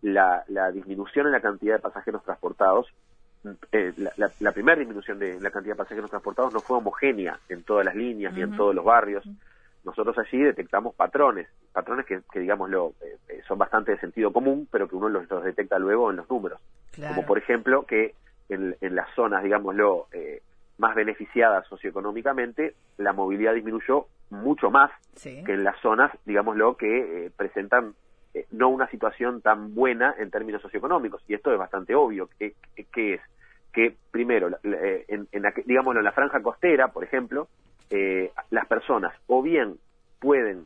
la, 0.02 0.44
la 0.48 0.72
disminución 0.72 1.28
en 1.28 1.34
la 1.34 1.42
cantidad 1.42 1.76
de 1.76 1.82
pasajeros 1.82 2.24
transportados 2.24 2.88
eh, 3.72 3.94
la, 3.98 4.12
la, 4.18 4.30
la, 4.40 4.52
primera 4.52 4.78
disminución 4.78 5.18
de 5.18 5.40
la 5.40 5.50
cantidad 5.50 5.76
de 5.76 5.78
pasajeros 5.78 6.10
transportados 6.10 6.54
no 6.54 6.60
fue 6.60 6.78
homogénea 6.78 7.40
en 7.48 7.64
todas 7.64 7.86
las 7.86 7.96
líneas 7.96 8.34
uh 8.34 8.36
-huh. 8.36 8.38
ni 8.38 8.44
en 8.44 8.58
todos 8.58 8.76
los 8.76 8.84
barrios. 8.84 9.24
Nosotros 9.86 10.18
allí 10.18 10.44
detectamos 10.44 10.94
patrones, 10.94 11.48
patrones 11.72 12.06
que, 12.06 12.20
que 12.34 12.40
digámoslo, 12.42 12.94
eh, 13.02 13.42
son 13.48 13.58
bastante 13.58 13.94
de 13.94 14.00
sentido 14.00 14.34
común, 14.34 14.68
pero 14.70 14.90
que 14.90 14.96
uno 14.98 15.08
los, 15.08 15.30
los 15.30 15.44
detecta 15.44 15.80
luego 15.80 16.10
en 16.10 16.18
los 16.18 16.30
números. 16.30 16.60
Claro. 16.92 17.16
Como 17.16 17.28
por 17.28 17.38
ejemplo 17.38 17.86
que 17.86 18.14
en, 18.50 18.76
en 18.82 18.96
las 18.96 19.08
zonas, 19.16 19.42
digámoslo, 19.42 20.08
eh, 20.12 20.42
más 20.80 20.96
beneficiadas 20.96 21.68
socioeconómicamente, 21.68 22.74
la 22.98 23.14
movilidad 23.14 23.54
disminuyó 23.54 24.08
mucho 24.32 24.72
más 24.72 24.92
sí. 25.16 25.44
que 25.44 25.54
en 25.54 25.64
las 25.64 25.80
zonas, 25.82 26.12
digámoslo, 26.26 26.78
que 26.78 27.26
eh, 27.26 27.32
presentan 27.36 27.94
eh, 28.34 28.46
no 28.52 28.70
una 28.70 28.88
situación 28.90 29.42
tan 29.42 29.76
buena 29.76 30.16
en 30.18 30.32
términos 30.32 30.62
socioeconómicos. 30.62 31.24
Y 31.28 31.34
esto 31.34 31.52
es 31.52 31.60
bastante 31.60 31.96
obvio. 31.96 32.30
¿Qué, 32.38 32.54
qué 32.92 33.16
es? 33.16 33.22
Que 33.74 33.96
primero, 34.12 34.50
eh, 34.64 35.06
en, 35.08 35.28
en 35.32 35.42
la, 35.42 35.54
digámoslo, 35.66 36.00
en 36.00 36.06
la 36.06 36.12
franja 36.12 36.42
costera, 36.42 36.90
por 36.90 37.04
ejemplo, 37.04 37.48
eh, 37.90 38.32
las 38.50 38.66
personas 38.68 39.14
o 39.28 39.42
bien 39.42 39.78
pueden, 40.20 40.66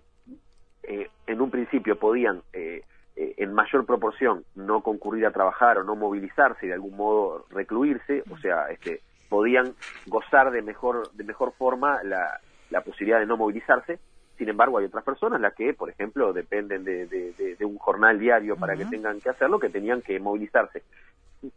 eh, 0.83 1.09
en 1.25 1.41
un 1.41 1.49
principio 1.49 1.97
podían 1.97 2.41
en 3.15 3.53
mayor 3.53 3.85
proporción 3.85 4.43
no 4.55 4.81
concurrir 4.81 5.27
a 5.27 5.31
trabajar 5.31 5.77
o 5.77 5.83
no 5.83 5.95
movilizarse 5.95 6.65
y 6.65 6.69
de 6.69 6.73
algún 6.73 6.97
modo 6.97 7.45
recluirse, 7.51 8.23
o 8.31 8.37
sea, 8.39 8.69
este, 8.71 9.01
podían 9.33 9.73
gozar 10.05 10.51
de 10.51 10.61
mejor, 10.61 11.11
de 11.13 11.23
mejor 11.23 11.53
forma 11.57 12.03
la, 12.03 12.39
la 12.69 12.81
posibilidad 12.81 13.19
de 13.19 13.25
no 13.25 13.35
movilizarse, 13.35 13.97
sin 14.37 14.47
embargo, 14.47 14.77
hay 14.77 14.85
otras 14.85 15.03
personas 15.03 15.41
las 15.41 15.55
que, 15.55 15.73
por 15.73 15.89
ejemplo, 15.89 16.33
dependen 16.33 16.83
de, 16.83 17.07
de, 17.07 17.33
de, 17.33 17.55
de 17.55 17.65
un 17.65 17.79
jornal 17.79 18.19
diario 18.19 18.55
para 18.57 18.73
uh 18.73 18.75
-huh. 18.75 18.79
que 18.83 18.95
tengan 18.95 19.19
que 19.19 19.29
hacerlo, 19.29 19.57
que 19.59 19.69
tenían 19.69 20.03
que 20.03 20.19
movilizarse. 20.19 20.83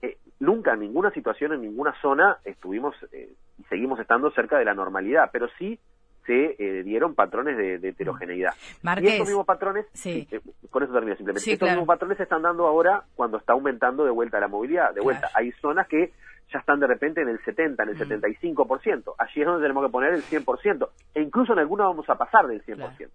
Eh, 0.00 0.16
nunca 0.40 0.73
en 0.73 0.80
ninguna 0.80 1.11
situación, 1.11 1.52
en 1.52 1.61
ninguna 1.61 1.92
zona, 2.00 2.38
estuvimos 2.45 2.95
eh, 3.12 3.28
y 3.59 3.64
seguimos 3.64 4.00
estando 4.00 4.30
cerca 4.30 4.56
de 4.59 4.64
la 4.64 4.75
normalidad, 4.75 5.28
pero 5.30 5.49
sí 5.59 5.78
se 6.26 6.56
eh, 6.59 6.83
dieron 6.83 7.14
patrones 7.14 7.59
de, 7.59 7.78
de 7.78 7.88
heterogeneidad. 7.90 8.54
Marqués, 8.83 9.04
y 9.04 9.12
estos 9.12 9.28
mismos 9.28 9.47
patrones, 9.47 9.85
sí. 9.92 10.26
eh, 10.30 10.40
con 10.71 10.83
eso 10.83 10.92
termino 10.92 11.14
simplemente, 11.16 11.45
sí, 11.45 11.52
estos 11.52 11.66
claro. 11.66 11.80
mismos 11.80 11.95
patrones 11.95 12.16
se 12.16 12.25
están 12.25 12.42
dando 12.42 12.66
ahora 12.66 13.04
cuando 13.14 13.37
está 13.37 13.52
aumentando 13.52 14.04
de 14.04 14.11
vuelta 14.11 14.40
la 14.40 14.49
movilidad. 14.49 14.95
De 14.95 15.02
vuelta, 15.02 15.28
claro. 15.28 15.35
hay 15.37 15.52
zonas 15.61 15.87
que 15.87 16.12
ya 16.52 16.60
están 16.60 16.78
de 16.78 16.86
repente 16.86 17.22
en 17.22 17.28
el 17.28 17.42
70, 17.44 17.82
en 17.82 17.88
el 17.88 17.98
75%. 17.98 19.14
Allí 19.18 19.40
es 19.40 19.46
donde 19.46 19.62
tenemos 19.62 19.84
que 19.84 19.90
poner 19.90 20.12
el 20.12 20.22
100%. 20.22 20.88
E 21.14 21.22
incluso 21.22 21.52
en 21.52 21.58
algunos 21.58 21.88
vamos 21.88 22.08
a 22.08 22.14
pasar 22.16 22.46
del 22.46 22.64
100%. 22.64 23.08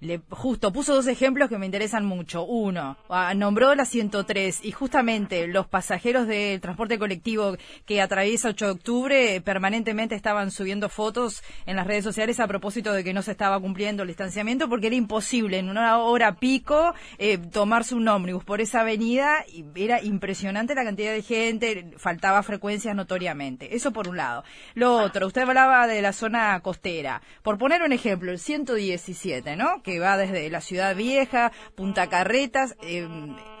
Le, 0.00 0.20
justo, 0.30 0.72
puso 0.72 0.94
dos 0.94 1.08
ejemplos 1.08 1.48
que 1.48 1.58
me 1.58 1.66
interesan 1.66 2.04
mucho. 2.04 2.44
Uno, 2.44 2.96
ah, 3.08 3.34
nombró 3.34 3.74
la 3.74 3.84
103 3.84 4.64
y 4.64 4.70
justamente 4.70 5.48
los 5.48 5.66
pasajeros 5.66 6.28
del 6.28 6.60
transporte 6.60 6.98
colectivo 6.98 7.56
que 7.84 8.00
atraviesa 8.00 8.50
8 8.50 8.66
de 8.66 8.70
octubre 8.70 9.40
permanentemente 9.40 10.14
estaban 10.14 10.50
subiendo 10.50 10.88
fotos 10.88 11.42
en 11.66 11.76
las 11.76 11.86
redes 11.86 12.04
sociales 12.04 12.38
a 12.38 12.46
propósito 12.46 12.92
de 12.92 13.02
que 13.02 13.12
no 13.12 13.22
se 13.22 13.32
estaba 13.32 13.58
cumpliendo 13.60 14.02
el 14.02 14.08
distanciamiento 14.08 14.68
porque 14.68 14.86
era 14.86 14.96
imposible 14.96 15.58
en 15.58 15.68
una 15.68 15.98
hora 15.98 16.36
pico 16.36 16.94
eh, 17.18 17.38
tomarse 17.38 17.94
un 17.94 18.06
ómnibus 18.06 18.44
por 18.44 18.60
esa 18.60 18.82
avenida 18.82 19.44
y 19.48 19.64
era 19.74 20.02
impresionante 20.02 20.74
la 20.74 20.84
cantidad 20.84 21.12
de 21.12 21.22
gente, 21.22 21.92
faltaba 21.96 22.42
frecuencia 22.42 22.67
notoriamente. 22.94 23.74
Eso 23.74 23.92
por 23.92 24.08
un 24.08 24.16
lado. 24.16 24.44
Lo 24.74 24.96
otro, 24.96 25.26
usted 25.26 25.42
hablaba 25.42 25.86
de 25.86 26.02
la 26.02 26.12
zona 26.12 26.60
costera. 26.60 27.22
Por 27.42 27.58
poner 27.58 27.82
un 27.82 27.92
ejemplo, 27.92 28.30
el 28.30 28.38
117, 28.38 29.56
¿no? 29.56 29.82
Que 29.82 29.98
va 29.98 30.16
desde 30.16 30.48
la 30.50 30.60
ciudad 30.60 30.94
vieja, 30.94 31.52
Punta 31.74 32.08
Carretas, 32.08 32.76
eh, 32.82 33.08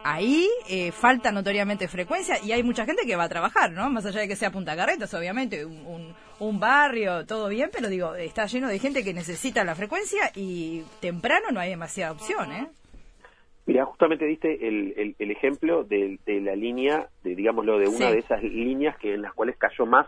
ahí 0.04 0.48
eh, 0.68 0.92
falta 0.92 1.32
notoriamente 1.32 1.88
frecuencia 1.88 2.38
y 2.42 2.52
hay 2.52 2.62
mucha 2.62 2.84
gente 2.84 3.06
que 3.06 3.16
va 3.16 3.24
a 3.24 3.28
trabajar, 3.28 3.72
¿no? 3.72 3.88
Más 3.90 4.04
allá 4.06 4.20
de 4.20 4.28
que 4.28 4.36
sea 4.36 4.50
Punta 4.50 4.76
Carretas, 4.76 5.12
obviamente, 5.14 5.64
un, 5.64 6.14
un 6.38 6.60
barrio, 6.60 7.26
todo 7.26 7.48
bien, 7.48 7.70
pero 7.72 7.88
digo, 7.88 8.14
está 8.14 8.46
lleno 8.46 8.68
de 8.68 8.78
gente 8.78 9.02
que 9.02 9.14
necesita 9.14 9.64
la 9.64 9.74
frecuencia 9.74 10.30
y 10.34 10.82
temprano 11.00 11.50
no 11.50 11.60
hay 11.60 11.70
demasiada 11.70 12.12
opción, 12.12 12.52
¿eh? 12.52 12.68
Mira, 13.68 13.84
justamente 13.84 14.24
diste 14.24 14.66
el, 14.66 15.14
el, 15.18 15.30
ejemplo 15.30 15.84
de, 15.84 16.18
la 16.26 16.56
línea, 16.56 17.08
de, 17.22 17.34
digámoslo, 17.34 17.78
de 17.78 17.86
una 17.86 18.10
de 18.10 18.20
esas 18.20 18.42
líneas 18.42 18.96
que 18.96 19.12
en 19.12 19.20
las 19.20 19.34
cuales 19.34 19.58
cayó 19.58 19.84
más 19.84 20.06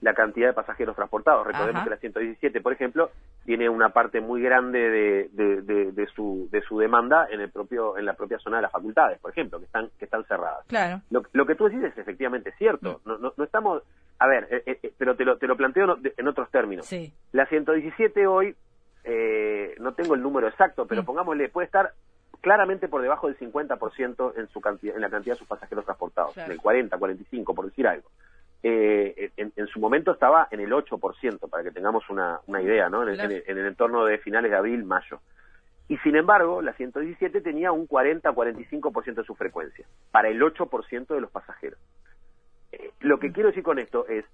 la 0.00 0.14
cantidad 0.14 0.46
de 0.46 0.52
pasajeros 0.52 0.94
transportados. 0.94 1.44
Recordemos 1.44 1.82
que 1.82 1.90
la 1.90 1.96
117, 1.96 2.60
por 2.60 2.72
ejemplo, 2.72 3.10
tiene 3.44 3.68
una 3.68 3.88
parte 3.88 4.20
muy 4.20 4.40
grande 4.40 4.78
de, 4.88 5.28
de, 5.32 6.06
su, 6.14 6.48
de 6.52 6.62
su 6.62 6.78
demanda 6.78 7.26
en 7.28 7.40
el 7.40 7.50
propio 7.50 7.98
en 7.98 8.04
la 8.04 8.12
propia 8.12 8.38
zona 8.38 8.58
de 8.58 8.62
las 8.62 8.70
facultades, 8.70 9.18
por 9.18 9.32
ejemplo, 9.32 9.58
que 9.58 9.64
están 9.64 9.90
que 9.98 10.04
están 10.04 10.24
cerradas. 10.26 10.64
Claro. 10.68 11.00
Lo, 11.10 11.24
lo 11.32 11.44
que 11.44 11.56
tú 11.56 11.64
decís 11.64 11.82
es 11.82 11.98
efectivamente 11.98 12.52
cierto. 12.56 13.00
Mm. 13.04 13.08
No, 13.08 13.18
no, 13.18 13.32
no 13.36 13.42
estamos, 13.42 13.82
a 14.20 14.28
ver, 14.28 14.46
eh, 14.48 14.62
eh, 14.64 14.78
eh, 14.80 14.92
pero 14.96 15.16
te 15.16 15.24
lo, 15.24 15.38
te 15.38 15.48
lo 15.48 15.56
planteo 15.56 15.98
en 16.04 16.28
otros 16.28 16.48
términos. 16.52 16.86
Sí. 16.86 17.12
La 17.32 17.46
117 17.46 18.28
hoy, 18.28 18.54
no 19.80 19.92
tengo 19.94 20.14
el 20.14 20.22
número 20.22 20.46
exacto, 20.46 20.86
pero 20.86 21.02
mm. 21.02 21.06
pongámosle, 21.06 21.48
puede 21.48 21.66
estar 21.66 21.94
claramente 22.42 22.88
por 22.88 23.00
debajo 23.00 23.28
del 23.28 23.38
50% 23.38 24.32
en, 24.36 24.48
su 24.48 24.60
cantidad, 24.60 24.96
en 24.96 25.00
la 25.00 25.08
cantidad 25.08 25.36
de 25.36 25.38
sus 25.38 25.48
pasajeros 25.48 25.84
transportados, 25.84 26.36
en 26.36 26.50
el 26.50 26.60
40, 26.60 26.98
45, 26.98 27.54
por 27.54 27.66
decir 27.66 27.86
algo. 27.86 28.10
Eh, 28.64 29.30
en, 29.36 29.66
su 29.68 29.80
momento 29.80 30.12
estaba 30.12 30.48
en 30.50 30.60
el 30.60 30.70
8%, 30.70 31.48
para 31.48 31.62
que 31.62 31.70
tengamos 31.70 32.08
una, 32.10 32.40
una 32.46 32.60
idea, 32.60 32.88
¿no? 32.88 33.02
En 33.02 33.20
el, 33.20 33.42
en, 33.46 33.58
el, 33.58 33.66
entorno 33.66 34.04
de 34.04 34.18
finales 34.18 34.50
de 34.50 34.56
abril, 34.56 34.84
mayo. 34.84 35.20
Y 35.88 35.96
sin 35.98 36.16
embargo, 36.16 36.62
la 36.62 36.72
117 36.72 37.40
tenía 37.40 37.70
un 37.70 37.88
40-45% 37.88 39.14
de 39.14 39.24
su 39.24 39.34
frecuencia, 39.36 39.86
para 40.10 40.28
el 40.28 40.40
8% 40.40 41.06
de 41.06 41.20
los 41.20 41.30
pasajeros. 41.30 41.78
Eh, 42.72 42.90
lo 43.00 43.20
que 43.20 43.30
mm. 43.30 43.32
quiero 43.32 43.48
decir 43.50 43.62
con 43.62 43.78
esto 43.78 44.06
es, 44.08 44.24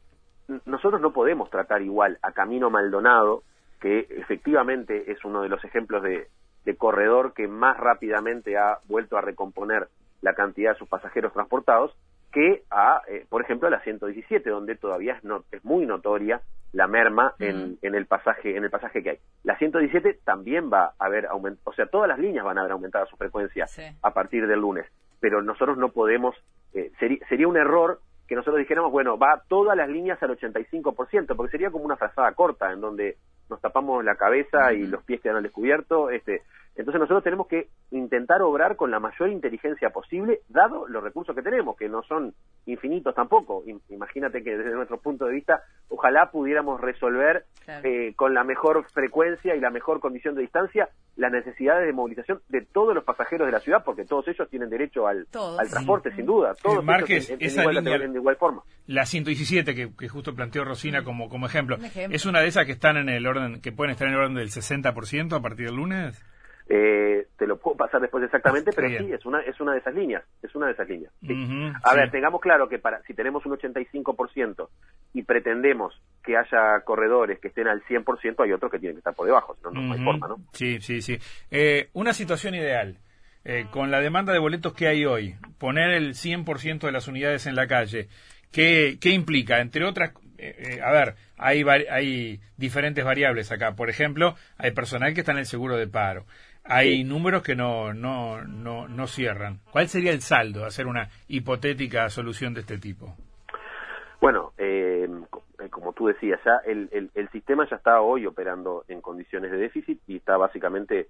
nosotros 0.65 1.01
no 1.03 1.13
podemos 1.13 1.51
tratar 1.51 1.83
igual 1.83 2.19
a 2.23 2.33
Camino 2.33 2.71
Maldonado, 2.71 3.43
que 3.81 4.07
efectivamente 4.11 5.13
es 5.13 5.23
uno 5.25 5.43
de 5.43 5.51
los 5.51 5.63
ejemplos 5.63 6.03
de, 6.03 6.29
de 6.69 6.77
corredor 6.77 7.33
que 7.33 7.49
más 7.49 7.79
rápidamente 7.79 8.59
ha 8.59 8.81
vuelto 8.85 9.17
a 9.17 9.23
recomponer 9.23 9.89
la 10.21 10.35
cantidad 10.35 10.73
de 10.73 10.79
sus 10.79 10.87
pasajeros 10.87 11.33
transportados 11.33 11.97
que 12.31 12.63
a, 12.71 13.01
eh, 13.09 13.25
por 13.31 13.41
ejemplo, 13.41 13.69
a 13.69 13.71
la 13.71 13.81
117, 13.81 14.51
donde 14.51 14.77
todavía 14.77 15.15
es, 15.15 15.25
no, 15.25 15.45
es 15.51 15.65
muy 15.65 15.87
notoria 15.87 16.43
la 16.73 16.87
merma 16.87 17.33
en, 17.39 17.79
en, 17.81 17.95
el 17.95 18.05
pasaje 18.05 18.55
en 18.55 18.65
el 18.65 18.71
pasaje 18.71 19.03
que 19.03 19.11
hay. 19.11 19.19
La 19.45 19.57
117 19.57 20.19
también 20.25 20.71
va 20.71 20.93
a 20.99 21.07
haber 21.07 21.25
aumentado, 21.25 21.71
o 21.71 21.73
sea, 21.73 21.87
todas 21.87 22.07
las 22.07 22.19
líneas 22.19 22.45
van 22.45 22.59
a 22.59 22.61
haber 22.61 22.73
aumentado 22.73 23.07
su 23.07 23.17
frecuencia 23.17 23.65
a 24.03 24.11
partir 24.13 24.47
del 24.47 24.61
lunes, 24.61 24.85
pero 25.21 25.41
nosotros 25.41 25.79
no 25.79 25.89
podemos, 25.89 26.37
eh, 26.75 26.93
sería 26.99 27.49
un 27.49 27.57
error 27.57 28.01
que 28.27 28.35
nosotros 28.35 28.59
dijéramos, 28.59 28.93
bueno, 28.93 29.17
va 29.17 29.43
todas 29.49 29.75
las 29.75 29.89
líneas 29.89 30.23
al 30.23 30.37
85%, 30.37 31.35
porque 31.35 31.51
sería 31.51 31.71
como 31.71 31.87
una 31.87 31.97
frazada 31.97 32.31
corta 32.33 32.71
en 32.71 32.83
donde 32.83 33.17
nos 33.49 33.61
tapamos 33.61 34.05
la 34.05 34.17
cabeza 34.17 34.73
y 34.73 34.87
los 34.87 35.03
pies 35.05 35.21
quedan 35.21 35.37
al 35.37 35.43
descubierto. 35.43 36.11
Este, 36.11 36.43
entonces 36.79 37.01
nosotros 37.01 37.25
tenemos 37.25 37.49
que 37.49 37.69
intentar 37.91 38.41
obrar 38.41 38.77
con 38.77 38.93
la 38.93 39.01
mayor 39.01 39.31
inteligencia 39.31 39.91
posible, 39.91 40.43
dado 40.49 40.87
los 40.87 41.03
recursos 41.03 41.35
que 41.35 41.43
tenemos, 41.43 41.77
que 41.77 41.89
no 41.89 42.05
son 42.05 42.33
infinitos 42.67 43.17
tampoco. 43.17 43.65
Imagínate 43.89 44.45
que 44.45 44.57
desde 44.57 44.77
nuestro 44.77 44.99
punto 44.99 45.27
de 45.27 45.33
vista, 45.33 45.63
ojalá 45.89 46.31
pudiéramos 46.31 46.81
resolver 46.81 47.47
eh, 47.83 48.15
con 48.15 48.33
la 48.33 48.45
mejor 48.45 48.85
frecuencia 48.93 49.57
y 49.57 49.61
la 49.61 49.71
mejor 49.71 49.99
condición 49.99 50.37
de 50.37 50.43
distancia 50.43 50.89
las 51.17 51.33
necesidades 51.33 51.85
de 51.85 51.93
movilización 51.93 52.41
de 52.49 52.65
todos 52.73 52.95
los 52.95 53.03
pasajeros 53.03 53.47
de 53.47 53.53
la 53.53 53.59
ciudad, 53.59 53.83
porque 53.85 54.05
todos 54.05 54.29
ellos 54.29 54.49
tienen 54.49 54.71
derecho 54.71 55.09
al, 55.09 55.27
al 55.59 55.69
transporte, 55.69 56.15
sin 56.15 56.27
duda. 56.27 56.55
Todos 56.63 56.85
Márquez, 56.85 57.29
en, 57.31 57.43
esa 57.43 57.63
igual, 57.63 57.75
línea, 57.75 57.99
de 57.99 58.19
igual 58.19 58.37
forma. 58.37 58.63
La 58.87 59.05
117, 59.05 59.75
que, 59.75 59.91
que 59.97 60.09
justo 60.09 60.33
planteó 60.33 60.65
Rosina 60.65 61.03
como, 61.03 61.29
como 61.29 61.47
ejemplo, 61.47 61.77
¿es 62.09 62.25
una 62.25 62.41
de 62.41 62.47
esas 62.47 62.67
que 62.67 62.73
están 62.73 62.97
en 62.97 63.09
el 63.09 63.27
orden, 63.27 63.61
que 63.61 63.73
pueden 63.73 63.91
estar 63.91 64.07
en 64.07 64.15
el 64.15 64.21
orden 64.21 64.35
del 64.37 64.51
60% 64.51 65.37
a 65.37 65.43
partir 65.43 65.67
del 65.67 65.75
lunes? 65.75 66.25
Eh, 66.71 67.29
te 67.39 67.47
lo 67.47 67.59
puedo 67.59 67.79
pasar 67.79 67.99
después 67.99 68.23
exactamente, 68.23 68.73
pero 68.77 68.89
sí, 68.89 69.11
es 69.11 69.25
una, 69.25 69.41
es 69.41 69.59
una 69.59 69.73
de 69.73 69.79
esas 69.79 69.95
líneas, 69.95 70.23
es 70.43 70.55
una 70.55 70.67
de 70.67 70.73
esas 70.73 70.87
líneas. 70.87 71.11
a 71.83 71.95
ver, 71.95 72.11
tengamos 72.11 72.43
claro 72.43 72.69
que 72.69 72.79
para, 72.79 73.01
si 73.05 73.15
tenemos 73.15 73.47
un 73.47 73.53
85% 73.53 74.69
y 75.15 75.23
pretendemos 75.23 75.99
que 76.23 76.37
haya 76.37 76.81
corredores 76.85 77.39
que 77.41 77.49
estén 77.49 77.69
al 77.69 77.83
100%, 77.85 78.45
hay 78.45 78.53
otros 78.53 78.71
que 78.71 78.79
tienen 78.79 78.97
que 78.97 79.01
estar 79.01 79.15
por 79.15 79.25
debajo, 79.25 79.57
si 79.57 79.63
no, 79.63 79.71
no 79.71 79.95
hay 79.95 80.05
forma, 80.05 80.29
¿no? 80.29 80.37
Sí, 80.53 80.79
sí, 80.83 81.01
sí. 81.01 81.19
Eh, 81.51 81.89
una 81.95 82.13
situación 82.13 82.55
ideal, 82.55 82.99
eh, 83.47 83.67
con 83.71 83.91
la 83.91 84.01
demanda 84.01 84.35
de 84.35 84.39
boletos 84.39 84.75
que 84.75 84.89
hay 84.89 85.07
hoy, 85.07 85.37
poner 85.57 85.91
el 85.93 86.13
100% 86.13 86.81
de 86.81 86.93
las 86.93 87.09
unidades 87.09 87.47
en 87.47 87.55
la 87.55 87.67
calle, 87.67 88.09
¿qué, 88.53 88.99
qué 89.01 89.09
implica? 89.11 89.61
Entre 89.61 89.87
otras, 89.87 90.13
a 90.83 90.93
ver, 90.93 91.15
hay, 91.39 91.63
hay 91.91 92.41
diferentes 92.59 93.05
variables 93.05 93.51
acá. 93.51 93.75
Por 93.75 93.89
ejemplo, 93.89 94.35
hay 94.59 94.73
personal 94.73 95.15
que 95.15 95.21
está 95.21 95.33
en 95.33 95.39
el 95.39 95.47
seguro 95.47 95.77
de 95.77 95.89
paro 95.89 96.27
hay 96.69 97.03
números 97.03 97.43
que 97.43 97.57
no, 97.57 97.93
no, 97.95 98.43
no, 98.45 98.87
no 98.89 99.07
cierran. 99.07 99.61
¿Cuál 99.71 99.89
sería 99.89 100.13
el 100.13 100.21
saldo 100.21 100.65
hacer 100.65 100.87
una 100.87 101.09
hipotética 101.29 102.09
solución 102.11 102.55
de 102.55 102.61
este 102.61 102.79
tipo? 102.79 103.17
Bueno, 104.21 104.53
eh, 104.59 105.09
como 105.71 105.93
tú 105.93 106.09
decías, 106.09 106.41
ya 106.45 106.61
el, 106.67 106.89
el, 106.93 107.11
el, 107.15 107.29
sistema 107.31 107.69
ya 107.69 107.77
está 107.77 108.01
hoy 108.01 108.27
operando 108.27 108.85
en 108.89 109.01
condiciones 109.01 109.51
de 109.51 109.57
déficit 109.57 110.01
y 110.07 110.17
está 110.17 110.37
básicamente 110.37 111.09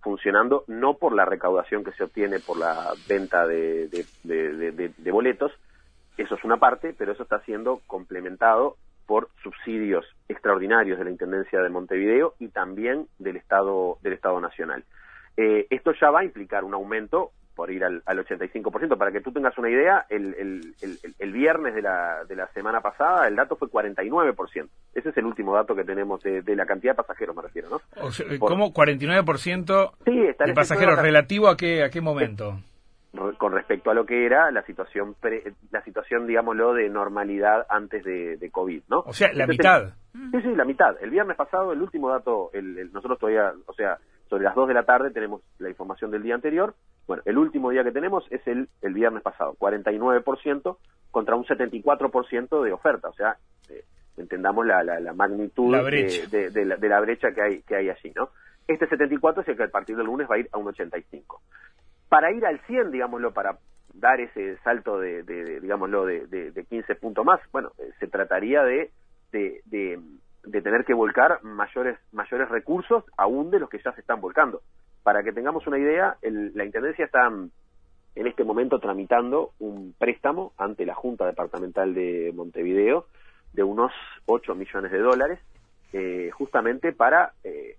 funcionando 0.00 0.64
no 0.68 0.94
por 0.94 1.14
la 1.14 1.24
recaudación 1.24 1.84
que 1.84 1.92
se 1.92 2.04
obtiene 2.04 2.38
por 2.38 2.58
la 2.58 2.92
venta 3.08 3.46
de, 3.46 3.88
de, 3.88 4.06
de, 4.22 4.92
de 4.96 5.10
boletos, 5.10 5.52
eso 6.16 6.34
es 6.34 6.44
una 6.44 6.58
parte, 6.58 6.94
pero 6.96 7.12
eso 7.12 7.22
está 7.22 7.40
siendo 7.40 7.80
complementado 7.86 8.76
por 9.10 9.28
subsidios 9.42 10.06
extraordinarios 10.28 10.96
de 10.96 11.04
la 11.04 11.10
Intendencia 11.10 11.60
de 11.60 11.68
Montevideo 11.68 12.34
y 12.38 12.46
también 12.50 13.08
del 13.18 13.34
Estado, 13.34 13.98
del 14.02 14.12
Estado 14.12 14.40
Nacional. 14.40 14.84
Eh, 15.36 15.66
esto 15.68 15.90
ya 16.00 16.12
va 16.12 16.20
a 16.20 16.24
implicar 16.24 16.62
un 16.62 16.74
aumento 16.74 17.32
por 17.56 17.72
ir 17.72 17.82
al, 17.82 18.04
al 18.06 18.24
85%. 18.24 18.96
Para 18.96 19.10
que 19.10 19.20
tú 19.20 19.32
tengas 19.32 19.58
una 19.58 19.68
idea, 19.68 20.06
el, 20.10 20.34
el, 20.34 20.74
el, 21.18 21.32
viernes 21.32 21.74
de 21.74 21.82
la, 21.82 22.24
de 22.28 22.36
la 22.36 22.46
semana 22.52 22.82
pasada 22.82 23.26
el 23.26 23.34
dato 23.34 23.56
fue 23.56 23.66
49%. 23.66 24.68
Ese 24.94 25.08
es 25.08 25.16
el 25.16 25.26
último 25.26 25.56
dato 25.56 25.74
que 25.74 25.82
tenemos 25.82 26.22
de, 26.22 26.44
la 26.54 26.64
cantidad 26.64 26.92
de 26.92 27.02
pasajeros, 27.02 27.34
me 27.34 27.42
refiero, 27.42 27.68
¿no? 27.68 27.80
¿Cómo 28.38 28.72
49% 28.72 29.92
sí, 30.04 30.20
de 30.20 30.54
pasajeros 30.54 31.02
relativo 31.02 31.48
a 31.48 31.56
qué, 31.56 31.82
a 31.82 31.90
qué 31.90 32.00
momento? 32.00 32.60
Con 33.38 33.52
respecto 33.52 33.90
a 33.90 33.94
lo 33.94 34.06
que 34.06 34.24
era 34.24 34.50
la 34.52 34.62
situación, 34.62 35.16
la 35.72 35.82
situación, 35.82 36.26
digámoslo, 36.26 36.74
de 36.74 36.88
normalidad 36.88 37.66
antes 37.68 38.04
de, 38.04 38.36
de 38.36 38.50
COVID, 38.50 38.82
¿no? 38.88 39.00
O 39.00 39.12
sea, 39.12 39.32
la 39.32 39.46
mitad. 39.46 39.94
sí, 40.12 40.40
sí, 40.42 40.54
la 40.54 40.64
mitad. 40.64 40.96
El 41.00 41.10
viernes 41.10 41.36
pasado, 41.36 41.72
el 41.72 41.82
último 41.82 42.08
dato, 42.08 42.50
el, 42.52 42.92
nosotros 42.92 43.18
todavía, 43.18 43.52
o 43.66 43.74
sea, 43.74 43.98
sobre 44.28 44.44
las 44.44 44.54
2 44.54 44.68
de 44.68 44.74
la 44.74 44.84
tarde 44.84 45.10
tenemos 45.10 45.42
la 45.58 45.68
información 45.68 46.12
del 46.12 46.22
día 46.22 46.36
anterior. 46.36 46.74
Bueno, 47.08 47.22
el 47.26 47.36
último 47.36 47.70
día 47.70 47.82
que 47.82 47.90
tenemos 47.90 48.24
es 48.30 48.46
el, 48.46 48.68
el 48.80 48.94
viernes 48.94 49.24
pasado, 49.24 49.56
49% 49.58 50.76
contra 51.10 51.34
un 51.34 51.44
74% 51.44 52.62
de 52.62 52.72
oferta. 52.72 53.08
O 53.08 53.14
sea, 53.14 53.36
eh, 53.68 53.84
entendamos 54.16 54.64
la, 54.66 54.84
la, 54.84 55.12
magnitud 55.14 55.74
de, 55.74 56.50
de, 56.50 56.64
la, 56.64 56.76
de, 56.76 56.88
la, 56.88 57.00
brecha 57.00 57.32
que 57.32 57.42
hay, 57.42 57.62
que 57.62 57.74
hay 57.74 57.90
allí, 57.90 58.12
¿no? 58.14 58.30
Este 58.68 58.86
74 58.86 59.42
es 59.42 59.48
el 59.48 59.56
que 59.56 59.64
a 59.64 59.68
partir 59.68 59.96
del 59.96 60.06
lunes 60.06 60.28
va 60.30 60.36
a 60.36 60.38
ir 60.38 60.48
a 60.52 60.58
un 60.58 60.68
85 60.68 61.42
para 62.10 62.32
ir 62.32 62.44
al 62.44 62.60
100, 62.66 62.90
digámoslo, 62.90 63.32
para 63.32 63.58
dar 63.94 64.20
ese 64.20 64.58
salto 64.58 64.98
de, 64.98 65.22
digámoslo, 65.60 66.04
de, 66.04 66.26
de, 66.26 66.64
15 66.64 66.96
puntos 66.96 67.24
más, 67.24 67.40
bueno, 67.52 67.70
eh, 67.78 67.92
se 68.00 68.08
trataría 68.08 68.62
de, 68.64 68.90
de, 69.32 69.62
de, 69.64 70.62
tener 70.62 70.84
que 70.84 70.92
volcar 70.92 71.42
mayores, 71.44 71.98
mayores 72.12 72.48
recursos 72.48 73.04
aún 73.16 73.50
de 73.50 73.60
los 73.60 73.70
que 73.70 73.80
ya 73.82 73.92
se 73.92 74.00
están 74.00 74.20
volcando. 74.20 74.60
Para 75.04 75.22
que 75.22 75.32
tengamos 75.32 75.66
una 75.68 75.78
idea, 75.78 76.16
la 76.20 76.64
Intendencia 76.64 77.04
está 77.04 77.28
en 77.28 78.26
este 78.26 78.42
momento 78.44 78.80
tramitando 78.80 79.52
un 79.60 79.94
préstamo 79.96 80.52
ante 80.58 80.84
la 80.84 80.94
Junta 80.94 81.26
Departamental 81.26 81.94
de 81.94 82.32
Montevideo 82.34 83.06
de 83.52 83.62
unos 83.62 83.92
8 84.26 84.54
millones 84.56 84.90
de 84.90 84.98
dólares, 84.98 85.38
eh, 85.92 86.30
justamente 86.32 86.92
para 86.92 87.32
eh, 87.44 87.76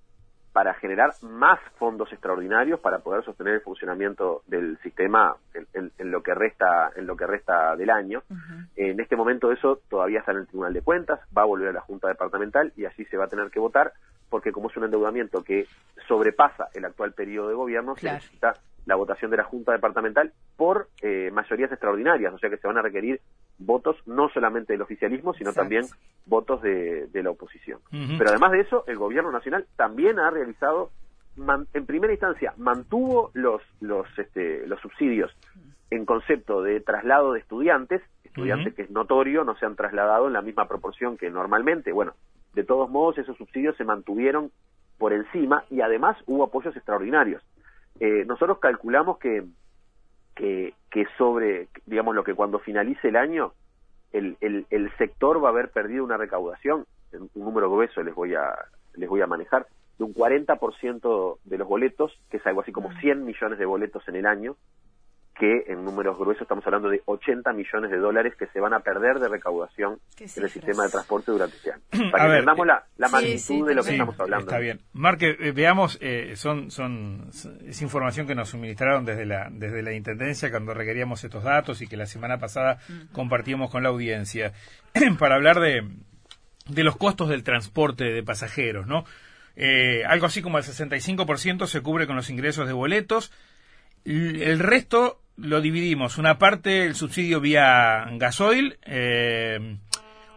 para 0.53 0.73
generar 0.73 1.13
más 1.21 1.59
fondos 1.77 2.11
extraordinarios 2.11 2.79
para 2.79 2.99
poder 2.99 3.23
sostener 3.23 3.55
el 3.55 3.61
funcionamiento 3.61 4.43
del 4.47 4.77
sistema 4.79 5.35
en, 5.53 6.11
lo 6.11 6.21
que 6.21 6.33
resta 6.33 6.91
en 6.95 7.07
lo 7.07 7.15
que 7.15 7.25
resta 7.25 7.75
del 7.75 7.89
año. 7.89 8.23
En 8.75 8.99
este 8.99 9.15
momento 9.15 9.51
eso 9.51 9.81
todavía 9.89 10.19
está 10.19 10.31
en 10.31 10.39
el 10.39 10.47
Tribunal 10.47 10.73
de 10.73 10.81
Cuentas, 10.81 11.19
va 11.35 11.43
a 11.43 11.45
volver 11.45 11.69
a 11.69 11.73
la 11.73 11.81
Junta 11.81 12.09
Departamental 12.09 12.73
y 12.75 12.85
así 12.85 13.05
se 13.05 13.17
va 13.17 13.25
a 13.25 13.29
tener 13.29 13.49
que 13.49 13.59
votar 13.59 13.93
porque 14.29 14.51
como 14.51 14.69
es 14.69 14.77
un 14.77 14.85
endeudamiento 14.85 15.43
que 15.43 15.67
sobrepasa 16.07 16.69
el 16.73 16.85
actual 16.85 17.13
periodo 17.13 17.49
de 17.49 17.55
gobierno, 17.55 17.95
se 17.95 18.11
necesita 18.11 18.53
la 18.85 18.95
votación 18.95 19.29
de 19.29 19.37
la 19.37 19.43
Junta 19.43 19.73
Departamental 19.73 20.33
por 20.57 20.87
eh, 21.01 21.29
mayorías 21.31 21.71
extraordinarias, 21.71 22.33
o 22.33 22.37
sea 22.39 22.49
que 22.49 22.57
se 22.57 22.67
van 22.67 22.77
a 22.77 22.81
requerir 22.81 23.21
votos 23.65 23.95
no 24.05 24.29
solamente 24.29 24.73
del 24.73 24.81
oficialismo, 24.81 25.33
sino 25.33 25.53
también 25.53 25.85
votos 26.25 26.61
de, 26.61 27.09
la 27.13 27.29
oposición. 27.29 27.79
Pero 27.89 28.29
además 28.29 28.51
de 28.51 28.61
eso, 28.61 28.83
el 28.87 28.97
gobierno 28.97 29.31
nacional 29.31 29.65
también 29.75 30.19
ha 30.19 30.29
realizado, 30.29 30.91
en 31.73 31.85
primera 31.85 32.13
instancia, 32.13 32.53
mantuvo 32.57 33.31
los, 33.33 33.61
los, 33.79 34.07
este, 34.17 34.67
los 34.67 34.79
subsidios 34.81 35.35
en 35.91 36.05
concepto 36.05 36.63
de 36.63 36.79
traslado 36.79 37.33
de 37.33 37.39
estudiantes, 37.39 38.01
estudiantes 38.23 38.73
que 38.73 38.83
es 38.83 38.89
notorio, 38.89 39.43
no 39.43 39.55
se 39.57 39.65
han 39.65 39.75
trasladado 39.75 40.27
en 40.27 40.33
la 40.33 40.41
misma 40.41 40.67
proporción 40.67 41.17
que 41.17 41.29
normalmente. 41.29 41.91
Bueno, 41.91 42.13
de 42.53 42.63
todos 42.63 42.89
modos, 42.89 43.17
esos 43.17 43.37
subsidios 43.37 43.75
se 43.75 43.83
mantuvieron 43.83 44.51
por 44.97 45.11
encima 45.13 45.65
y 45.69 45.81
además 45.81 46.17
hubo 46.27 46.45
apoyos 46.45 46.75
extraordinarios. 46.75 47.43
Eh, 47.99 48.23
nosotros 48.25 48.59
calculamos 48.59 49.17
que, 49.19 49.43
que, 50.35 50.73
sobre, 51.17 51.67
digamos, 51.85 52.15
lo 52.15 52.23
que 52.23 52.33
cuando 52.33 52.59
finalice 52.59 53.09
el 53.09 53.15
año, 53.15 53.53
el, 54.11 54.37
el, 54.41 54.91
sector 54.97 55.43
va 55.43 55.49
a 55.49 55.51
haber 55.51 55.69
perdido 55.69 56.03
una 56.03 56.17
recaudación, 56.17 56.85
un 57.13 57.29
número 57.45 57.71
grueso 57.71 58.03
les 58.03 58.13
voy 58.13 58.35
a, 58.35 58.53
les 58.95 59.09
voy 59.09 59.21
a 59.21 59.27
manejar, 59.27 59.67
de 59.97 60.03
un 60.03 60.13
40% 60.13 61.37
de 61.43 61.57
los 61.57 61.67
boletos, 61.67 62.19
que 62.29 62.37
es 62.37 62.45
algo 62.45 62.61
así 62.61 62.71
como 62.71 62.91
100 62.99 63.25
millones 63.25 63.59
de 63.59 63.65
boletos 63.65 64.07
en 64.07 64.15
el 64.15 64.25
año, 64.25 64.55
que 65.41 65.63
en 65.73 65.83
números 65.83 66.19
gruesos 66.19 66.43
estamos 66.43 66.63
hablando 66.67 66.87
de 66.87 67.01
80 67.03 67.51
millones 67.53 67.89
de 67.89 67.97
dólares 67.97 68.35
que 68.37 68.45
se 68.45 68.59
van 68.59 68.75
a 68.75 68.81
perder 68.81 69.17
de 69.17 69.27
recaudación 69.27 69.97
en 70.19 70.43
el 70.43 70.49
sistema 70.51 70.83
de 70.83 70.91
transporte 70.91 71.31
durante 71.31 71.57
este 71.57 71.71
año. 71.71 71.81
Para 72.11 72.25
que 72.25 72.31
entendamos 72.33 72.67
la, 72.67 73.09
magnitud 73.09 73.67
de 73.67 73.73
lo 73.73 73.83
que 73.83 73.89
estamos 73.89 74.19
hablando. 74.19 74.45
Está 74.45 74.59
bien. 74.59 74.81
Marque, 74.93 75.35
eh, 75.39 75.51
veamos, 75.51 75.97
eh, 75.99 76.33
son, 76.35 76.69
son, 76.69 77.31
es 77.65 77.81
información 77.81 78.27
que 78.27 78.35
nos 78.35 78.49
suministraron 78.49 79.03
desde 79.03 79.25
la, 79.25 79.47
desde 79.51 79.81
la 79.81 79.93
Intendencia 79.93 80.51
cuando 80.51 80.75
requeríamos 80.75 81.23
estos 81.23 81.43
datos 81.43 81.81
y 81.81 81.87
que 81.87 81.97
la 81.97 82.05
semana 82.05 82.37
pasada 82.37 82.77
compartimos 83.11 83.71
con 83.71 83.81
la 83.81 83.89
audiencia 83.89 84.53
para 85.17 85.37
hablar 85.37 85.59
de, 85.59 85.89
de 86.67 86.83
los 86.83 86.97
costos 86.97 87.29
del 87.29 87.43
transporte 87.43 88.03
de 88.03 88.21
pasajeros, 88.21 88.85
¿no? 88.85 89.05
Eh, 89.55 90.03
algo 90.05 90.27
así 90.27 90.43
como 90.43 90.59
el 90.59 90.63
65% 90.63 91.65
se 91.65 91.81
cubre 91.81 92.05
con 92.05 92.15
los 92.15 92.29
ingresos 92.29 92.67
de 92.67 92.73
boletos, 92.73 93.31
el 94.05 94.59
resto 94.59 95.21
lo 95.41 95.61
dividimos. 95.61 96.17
Una 96.17 96.37
parte 96.37 96.85
el 96.85 96.95
subsidio 96.95 97.39
vía 97.39 98.05
gasoil, 98.13 98.77
eh, 98.85 99.77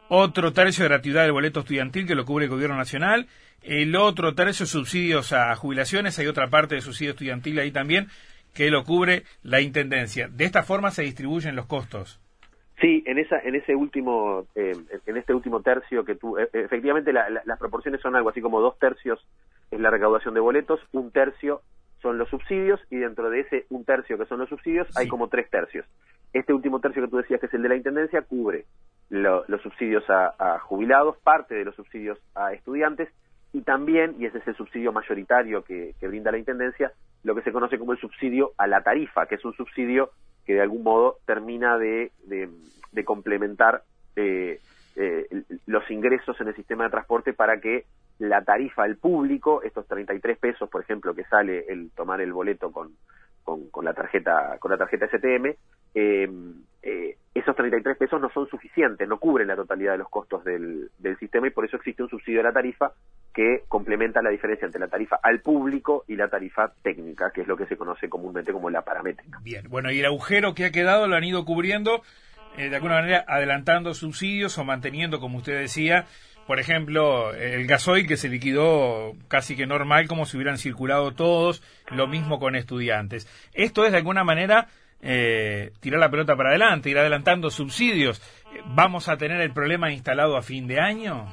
otro 0.08 0.52
tercio 0.52 0.84
de 0.84 0.90
gratuidad 0.90 1.22
del 1.22 1.32
boleto 1.32 1.60
estudiantil 1.60 2.06
que 2.06 2.14
lo 2.14 2.24
cubre 2.24 2.44
el 2.44 2.50
gobierno 2.50 2.76
nacional, 2.76 3.26
el 3.62 3.96
otro 3.96 4.34
tercio 4.34 4.66
subsidios 4.66 5.32
a 5.32 5.54
jubilaciones, 5.56 6.18
hay 6.18 6.26
otra 6.26 6.48
parte 6.48 6.74
de 6.74 6.80
subsidio 6.80 7.12
estudiantil 7.12 7.58
ahí 7.58 7.70
también 7.70 8.08
que 8.54 8.70
lo 8.70 8.84
cubre 8.84 9.24
la 9.42 9.60
intendencia. 9.60 10.28
De 10.28 10.44
esta 10.44 10.62
forma 10.62 10.90
se 10.90 11.02
distribuyen 11.02 11.56
los 11.56 11.66
costos. 11.66 12.20
Sí, 12.80 13.02
en 13.06 13.18
esa, 13.18 13.38
en 13.40 13.54
ese 13.54 13.74
último, 13.74 14.46
eh, 14.54 14.72
en 15.06 15.16
este 15.16 15.32
último 15.32 15.62
tercio 15.62 16.04
que 16.04 16.16
tú, 16.16 16.38
eh, 16.38 16.48
efectivamente 16.52 17.12
las 17.12 17.58
proporciones 17.58 18.00
son 18.00 18.16
algo 18.16 18.30
así 18.30 18.40
como 18.40 18.60
dos 18.60 18.78
tercios 18.78 19.24
es 19.70 19.80
la 19.80 19.90
recaudación 19.90 20.34
de 20.34 20.40
boletos, 20.40 20.80
un 20.92 21.10
tercio 21.10 21.62
son 22.04 22.18
los 22.18 22.28
subsidios 22.28 22.78
y 22.90 22.98
dentro 22.98 23.30
de 23.30 23.40
ese 23.40 23.64
un 23.70 23.86
tercio 23.86 24.18
que 24.18 24.26
son 24.26 24.38
los 24.38 24.50
subsidios 24.50 24.86
hay 24.94 25.08
como 25.08 25.28
tres 25.28 25.48
tercios. 25.48 25.86
Este 26.34 26.52
último 26.52 26.78
tercio 26.78 27.02
que 27.02 27.08
tú 27.08 27.16
decías 27.16 27.40
que 27.40 27.46
es 27.46 27.54
el 27.54 27.62
de 27.62 27.70
la 27.70 27.76
Intendencia 27.76 28.20
cubre 28.20 28.66
los 29.08 29.62
subsidios 29.62 30.04
a, 30.10 30.58
jubilados, 30.58 31.16
parte 31.24 31.54
de 31.54 31.64
los 31.64 31.74
subsidios 31.74 32.18
a 32.34 32.52
estudiantes 32.52 33.08
y 33.54 33.62
también, 33.62 34.16
y 34.18 34.26
ese 34.26 34.38
es 34.38 34.48
el 34.48 34.54
subsidio 34.54 34.92
mayoritario 34.92 35.64
que, 35.64 35.94
brinda 36.02 36.30
la 36.30 36.38
Intendencia, 36.38 36.92
lo 37.22 37.34
que 37.34 37.40
se 37.40 37.52
conoce 37.52 37.78
como 37.78 37.92
el 37.92 37.98
subsidio 37.98 38.52
a 38.58 38.66
la 38.66 38.82
tarifa, 38.82 39.24
que 39.26 39.36
es 39.36 39.44
un 39.46 39.54
subsidio 39.54 40.10
que 40.44 40.54
de 40.54 40.60
algún 40.60 40.82
modo 40.82 41.16
termina 41.24 41.78
de, 41.78 42.12
de, 42.26 43.04
complementar 43.04 43.82
eh, 44.16 44.60
eh, 44.96 45.26
los 45.66 45.90
ingresos 45.90 46.40
en 46.40 46.48
el 46.48 46.54
sistema 46.54 46.84
de 46.84 46.90
transporte 46.90 47.32
para 47.32 47.60
que 47.60 47.84
la 48.18 48.42
tarifa 48.42 48.84
al 48.84 48.96
público, 48.96 49.62
estos 49.62 49.86
33 49.88 50.38
pesos, 50.38 50.68
por 50.68 50.82
ejemplo, 50.82 51.14
que 51.14 51.24
sale 51.24 51.64
el 51.68 51.90
tomar 51.90 52.20
el 52.20 52.32
boleto 52.32 52.70
con, 52.70 52.92
con, 53.42 53.84
la 53.84 53.92
tarjeta 53.92 54.56
con 54.58 54.70
la 54.70 54.78
tarjeta 54.78 55.06
STM, 55.08 55.54
eh, 55.94 56.28
eh, 56.82 57.16
esos 57.34 57.56
33 57.56 57.96
pesos 57.96 58.20
no 58.20 58.30
son 58.30 58.48
suficientes, 58.48 59.08
no 59.08 59.18
cubren 59.18 59.48
la 59.48 59.56
totalidad 59.56 59.92
de 59.92 59.98
los 59.98 60.08
costos 60.08 60.44
del, 60.44 60.90
del 60.98 61.18
sistema 61.18 61.48
y 61.48 61.50
por 61.50 61.64
eso 61.64 61.76
existe 61.76 62.02
un 62.02 62.08
subsidio 62.08 62.40
a 62.40 62.44
la 62.44 62.52
tarifa 62.52 62.92
que 63.34 63.64
complementa 63.66 64.22
la 64.22 64.30
diferencia 64.30 64.66
entre 64.66 64.80
la 64.80 64.86
tarifa 64.86 65.18
al 65.20 65.40
público 65.40 66.04
y 66.06 66.14
la 66.14 66.28
tarifa 66.28 66.72
técnica, 66.82 67.32
que 67.34 67.40
es 67.40 67.48
lo 67.48 67.56
que 67.56 67.66
se 67.66 67.76
conoce 67.76 68.08
comúnmente 68.08 68.52
como 68.52 68.70
la 68.70 68.82
paramétrica. 68.82 69.40
Bien, 69.42 69.66
bueno, 69.68 69.90
y 69.90 69.98
el 69.98 70.06
agujero 70.06 70.54
que 70.54 70.66
ha 70.66 70.70
quedado 70.70 71.08
lo 71.08 71.16
han 71.16 71.24
ido 71.24 71.44
cubriendo 71.44 72.02
eh, 72.56 72.68
de 72.68 72.76
alguna 72.76 72.96
manera 72.96 73.24
adelantando 73.26 73.94
subsidios 73.94 74.56
o 74.58 74.64
manteniendo, 74.64 75.20
como 75.20 75.38
usted 75.38 75.58
decía, 75.58 76.06
por 76.46 76.60
ejemplo, 76.60 77.32
el 77.34 77.66
gasoil 77.66 78.06
que 78.06 78.16
se 78.16 78.28
liquidó 78.28 79.14
casi 79.28 79.56
que 79.56 79.66
normal, 79.66 80.06
como 80.08 80.26
si 80.26 80.36
hubieran 80.36 80.58
circulado 80.58 81.12
todos, 81.12 81.62
lo 81.90 82.06
mismo 82.06 82.38
con 82.38 82.54
estudiantes. 82.54 83.26
Esto 83.54 83.84
es 83.86 83.92
de 83.92 83.98
alguna 83.98 84.24
manera 84.24 84.68
eh, 85.00 85.72
tirar 85.80 86.00
la 86.00 86.10
pelota 86.10 86.36
para 86.36 86.50
adelante, 86.50 86.90
ir 86.90 86.98
adelantando 86.98 87.50
subsidios. 87.50 88.22
¿Vamos 88.66 89.08
a 89.08 89.16
tener 89.16 89.40
el 89.40 89.52
problema 89.52 89.90
instalado 89.90 90.36
a 90.36 90.42
fin 90.42 90.66
de 90.66 90.80
año? 90.80 91.26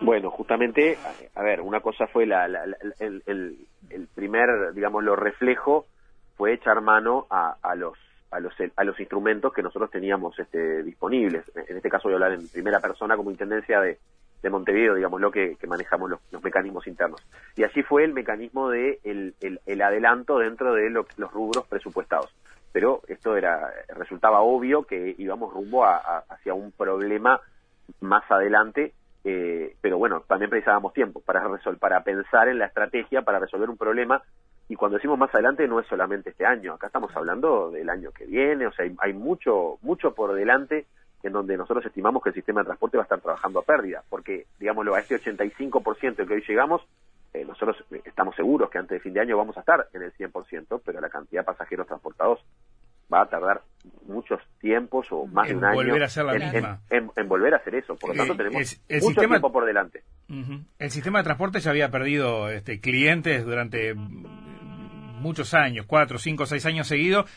Bueno, 0.00 0.30
justamente, 0.30 0.96
a 1.34 1.42
ver, 1.42 1.60
una 1.60 1.80
cosa 1.80 2.06
fue 2.06 2.26
la, 2.26 2.46
el, 2.46 3.22
el, 3.26 4.08
primer, 4.14 4.72
digamos, 4.74 5.04
lo 5.04 5.16
reflejo 5.16 5.86
fue 6.36 6.54
echar 6.54 6.80
mano 6.80 7.26
a 7.28 7.74
los 7.74 7.98
a 8.30 8.40
los, 8.40 8.52
a 8.76 8.84
los 8.84 8.98
instrumentos 9.00 9.52
que 9.52 9.62
nosotros 9.62 9.90
teníamos 9.90 10.38
este, 10.38 10.82
disponibles. 10.82 11.44
En 11.68 11.76
este 11.76 11.90
caso 11.90 12.08
voy 12.08 12.12
a 12.12 12.16
hablar 12.16 12.32
en 12.32 12.48
primera 12.48 12.80
persona 12.80 13.16
como 13.16 13.30
intendencia 13.30 13.80
de, 13.80 13.98
de 14.42 14.50
Montevideo, 14.50 14.94
digamos, 14.94 15.20
lo 15.20 15.30
que, 15.30 15.56
manejamos 15.66 16.10
los, 16.10 16.42
mecanismos 16.42 16.86
internos. 16.86 17.20
Y 17.56 17.64
así 17.64 17.82
fue 17.82 18.04
el 18.04 18.12
mecanismo 18.12 18.70
de 18.70 19.00
el, 19.04 19.34
el, 19.66 19.82
adelanto 19.82 20.38
dentro 20.38 20.74
de 20.74 20.90
los 20.90 21.32
rubros 21.32 21.66
presupuestados. 21.66 22.34
Pero 22.72 23.02
esto 23.08 23.36
era 23.36 23.72
resultaba 23.88 24.40
obvio 24.40 24.84
que 24.84 25.14
íbamos 25.18 25.52
rumbo 25.52 25.84
a, 25.84 26.24
hacia 26.28 26.54
un 26.54 26.70
problema 26.70 27.40
más 28.00 28.22
adelante, 28.30 28.94
eh, 29.24 29.74
pero 29.80 29.98
bueno, 29.98 30.22
también 30.26 30.50
precisábamos 30.50 30.92
tiempo 30.92 31.20
para 31.20 31.46
resolver, 31.46 31.80
para 31.80 32.02
pensar 32.04 32.48
en 32.48 32.58
la 32.58 32.66
estrategia 32.66 33.22
para 33.22 33.40
resolver 33.40 33.68
un 33.68 33.76
problema. 33.76 34.22
Y 34.70 34.76
cuando 34.76 34.98
decimos 34.98 35.18
más 35.18 35.34
adelante 35.34 35.66
no 35.66 35.80
es 35.80 35.86
solamente 35.88 36.30
este 36.30 36.46
año, 36.46 36.74
acá 36.74 36.86
estamos 36.86 37.10
hablando 37.16 37.72
del 37.72 37.90
año 37.90 38.12
que 38.12 38.24
viene, 38.24 38.68
o 38.68 38.72
sea, 38.72 38.84
hay, 38.84 38.94
hay 39.00 39.12
mucho 39.12 39.78
mucho 39.82 40.14
por 40.14 40.32
delante 40.32 40.86
en 41.24 41.32
donde 41.32 41.56
nosotros 41.56 41.84
estimamos 41.84 42.22
que 42.22 42.28
el 42.28 42.36
sistema 42.36 42.60
de 42.60 42.66
transporte 42.66 42.96
va 42.96 43.02
a 43.02 43.04
estar 43.04 43.20
trabajando 43.20 43.58
a 43.58 43.62
pérdida, 43.64 44.04
porque, 44.08 44.46
digámoslo, 44.60 44.94
a 44.94 45.00
este 45.00 45.20
85% 45.20 46.24
que 46.24 46.34
hoy 46.34 46.44
llegamos, 46.46 46.82
eh, 47.34 47.44
nosotros 47.44 47.84
estamos 48.04 48.36
seguros 48.36 48.70
que 48.70 48.78
antes 48.78 48.94
de 48.94 49.00
fin 49.00 49.12
de 49.12 49.20
año 49.20 49.36
vamos 49.36 49.56
a 49.56 49.60
estar 49.60 49.88
en 49.92 50.02
el 50.02 50.12
100%, 50.12 50.80
pero 50.84 51.00
la 51.00 51.08
cantidad 51.08 51.40
de 51.40 51.46
pasajeros 51.46 51.88
transportados 51.88 52.38
va 53.12 53.22
a 53.22 53.26
tardar 53.26 53.62
muchos 54.06 54.40
tiempos 54.60 55.08
o 55.10 55.26
más 55.26 55.48
de 55.48 55.56
un 55.56 55.64
año 55.64 55.74
volver 55.74 56.02
a 56.04 56.06
hacer 56.06 56.24
la 56.24 56.36
en, 56.36 56.52
misma. 56.52 56.80
En, 56.90 57.28
volver 57.28 57.54
a 57.54 57.56
hacer 57.56 57.74
eso. 57.74 57.96
Por 57.96 58.10
lo 58.10 58.16
tanto, 58.16 58.36
tenemos 58.36 58.80
mucho 59.02 59.20
tiempo 59.20 59.50
por 59.50 59.66
delante. 59.66 60.04
El 60.78 60.90
sistema 60.90 61.18
de 61.18 61.24
transporte 61.24 61.58
ya 61.58 61.72
había 61.72 61.90
perdido 61.90 62.48
este, 62.50 62.80
clientes 62.80 63.44
durante 63.44 63.96
muchos 65.20 65.54
años, 65.54 65.86
cuatro, 65.86 66.18
cinco, 66.18 66.46
seis 66.46 66.66
años 66.66 66.88
seguidos 66.88 67.30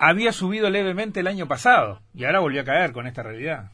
había 0.00 0.32
subido 0.32 0.70
levemente 0.70 1.20
el 1.20 1.26
año 1.26 1.46
pasado 1.46 2.00
y 2.14 2.24
ahora 2.24 2.40
volvió 2.40 2.62
a 2.62 2.64
caer 2.64 2.92
con 2.92 3.06
esta 3.06 3.22
realidad. 3.22 3.70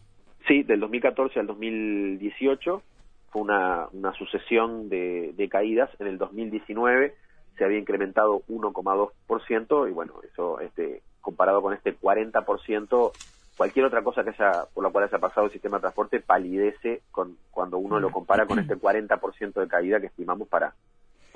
Sí, 0.46 0.64
del 0.64 0.80
2014 0.80 1.40
al 1.40 1.46
2018 1.46 2.82
fue 3.30 3.42
una, 3.42 3.86
una 3.92 4.12
sucesión 4.12 4.88
de, 4.88 5.48
caídas. 5.50 5.88
En 6.00 6.08
el 6.08 6.18
2019 6.18 7.14
se 7.56 7.64
había 7.64 7.78
incrementado 7.78 8.42
1,2% 8.48 9.88
y 9.88 9.92
bueno, 9.92 10.14
eso 10.30 10.60
este, 10.60 11.02
comparado 11.20 11.62
con 11.62 11.74
este 11.74 11.96
40%, 11.96 13.12
cualquier 13.56 13.84
otra 13.86 14.02
cosa 14.02 14.24
que 14.24 14.30
haya, 14.30 14.64
por 14.74 14.82
la 14.82 14.90
cual 14.90 15.04
haya 15.04 15.18
pasado 15.18 15.46
el 15.46 15.52
sistema 15.52 15.78
de 15.78 15.82
transporte 15.82 16.20
palidece 16.20 17.02
con, 17.12 17.36
cuando 17.52 17.78
uno 17.78 18.00
lo 18.00 18.10
compara 18.10 18.46
con 18.46 18.58
este 18.58 18.76
40% 18.76 19.60
de 19.60 19.68
caída 19.68 20.00
que 20.00 20.06
estimamos 20.06 20.48
para, 20.48 20.74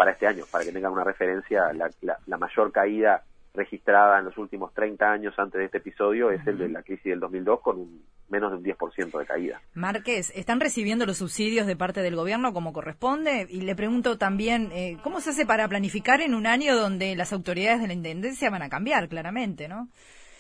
para 0.01 0.13
este 0.13 0.27
año, 0.27 0.47
para 0.51 0.65
que 0.65 0.73
tengan 0.73 0.93
una 0.93 1.05
referencia, 1.05 1.75
la, 1.75 1.91
la 2.27 2.39
mayor 2.39 2.73
caída 2.73 3.23
registrada 3.53 4.19
en 4.19 4.25
los 4.25 4.39
últimos 4.39 4.73
30 4.73 5.05
años 5.05 5.35
antes 5.37 5.59
de 5.59 5.67
este 5.67 5.77
episodio 5.77 6.31
es 6.31 6.41
el 6.47 6.57
de 6.57 6.71
la 6.71 6.83
crisis 6.83 7.05
del 7.05 7.21
2002 7.21 7.61
con 7.61 7.81
un 7.81 8.03
menos 8.31 8.51
de 8.51 8.57
un 8.57 8.65
10% 8.65 9.19
de 9.19 9.27
caída. 9.27 9.61
Márquez, 9.75 10.33
¿están 10.35 10.59
recibiendo 10.59 11.05
los 11.05 11.19
subsidios 11.19 11.67
de 11.67 11.77
parte 11.77 12.01
del 12.01 12.17
gobierno 12.17 12.55
como 12.55 12.73
corresponde? 12.73 13.47
Y 13.51 13.61
le 13.61 13.77
pregunto 13.77 14.17
también, 14.17 14.73
eh, 14.73 14.97
¿cómo 15.03 15.21
se 15.21 15.31
hace 15.31 15.45
para 15.45 15.69
planificar 15.69 16.23
en 16.23 16.35
un 16.35 16.47
año 16.47 16.75
donde 16.77 17.15
las 17.15 17.35
autoridades 17.35 17.83
de 17.83 17.89
la 17.89 17.93
Intendencia 17.93 18.49
van 18.49 18.63
a 18.63 18.71
cambiar, 18.71 19.07
claramente, 19.07 19.69
no? 19.69 19.89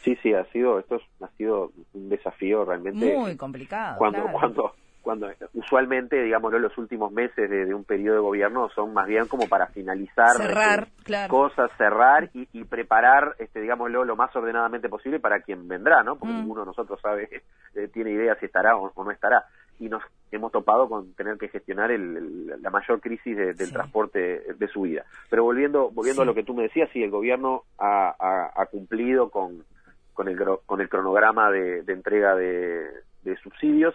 Sí, 0.04 0.16
sí, 0.22 0.32
ha 0.32 0.46
sido, 0.52 0.78
esto 0.78 1.02
ha 1.20 1.28
sido 1.36 1.70
un 1.92 2.08
desafío 2.08 2.64
realmente. 2.64 3.14
Muy 3.14 3.36
complicado. 3.36 3.98
Cuando, 3.98 4.24
cuando 4.32 4.72
cuando 5.02 5.28
usualmente, 5.54 6.22
digamos, 6.22 6.52
los 6.52 6.76
últimos 6.76 7.12
meses 7.12 7.48
de, 7.48 7.74
un 7.74 7.84
periodo 7.84 8.16
de 8.16 8.22
gobierno 8.22 8.68
son 8.74 8.92
más 8.92 9.06
bien 9.06 9.26
como 9.26 9.48
para 9.48 9.66
finalizar 9.68 10.36
cerrar, 10.36 10.88
este, 10.98 11.28
cosas, 11.28 11.70
cerrar 11.78 12.30
y, 12.34 12.64
preparar, 12.64 13.34
este, 13.38 13.60
digámoslo, 13.60 14.04
lo 14.04 14.16
más 14.16 14.34
ordenadamente 14.36 14.88
posible 14.88 15.18
para 15.18 15.40
quien 15.40 15.66
vendrá, 15.68 16.02
¿no? 16.02 16.16
Porque 16.16 16.34
mm. 16.34 16.38
ninguno 16.38 16.60
de 16.60 16.66
nosotros 16.66 17.00
sabe, 17.00 17.28
eh, 17.74 17.88
tiene 17.88 18.10
idea 18.10 18.36
si 18.36 18.46
estará 18.46 18.76
o, 18.76 18.92
no 19.02 19.10
estará. 19.10 19.44
Y 19.78 19.88
nos 19.88 20.02
hemos 20.30 20.52
topado 20.52 20.88
con 20.88 21.14
tener 21.14 21.38
que 21.38 21.48
gestionar 21.48 21.90
el, 21.90 22.46
la 22.62 22.68
mayor 22.68 23.00
crisis 23.00 23.34
del 23.34 23.72
transporte 23.72 24.54
de 24.54 24.68
su 24.68 24.82
vida. 24.82 25.06
Pero 25.30 25.44
volviendo, 25.44 25.90
volviendo 25.90 26.20
a 26.20 26.26
lo 26.26 26.34
que 26.34 26.44
tú 26.44 26.52
me 26.52 26.64
decías, 26.64 26.90
sí, 26.92 27.02
el 27.02 27.10
gobierno 27.10 27.62
ha, 27.78 28.14
ha, 28.54 28.66
cumplido 28.66 29.30
con, 29.30 29.64
con, 30.12 30.28
el, 30.28 30.38
con 30.66 30.82
el 30.82 30.88
cronograma 30.90 31.50
de, 31.50 31.82
de 31.82 31.92
entrega 31.94 32.36
de, 32.36 32.90
de 33.22 33.36
subsidios 33.38 33.94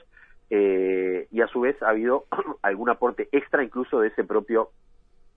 eh, 0.50 1.28
y 1.32 1.42
a 1.42 1.48
su 1.48 1.62
vez 1.62 1.82
ha 1.82 1.90
habido 1.90 2.26
algún 2.62 2.90
aporte 2.90 3.30
extra 3.32 3.64
incluso 3.64 4.00
de 4.00 4.10
ese 4.10 4.24
propio 4.24 4.70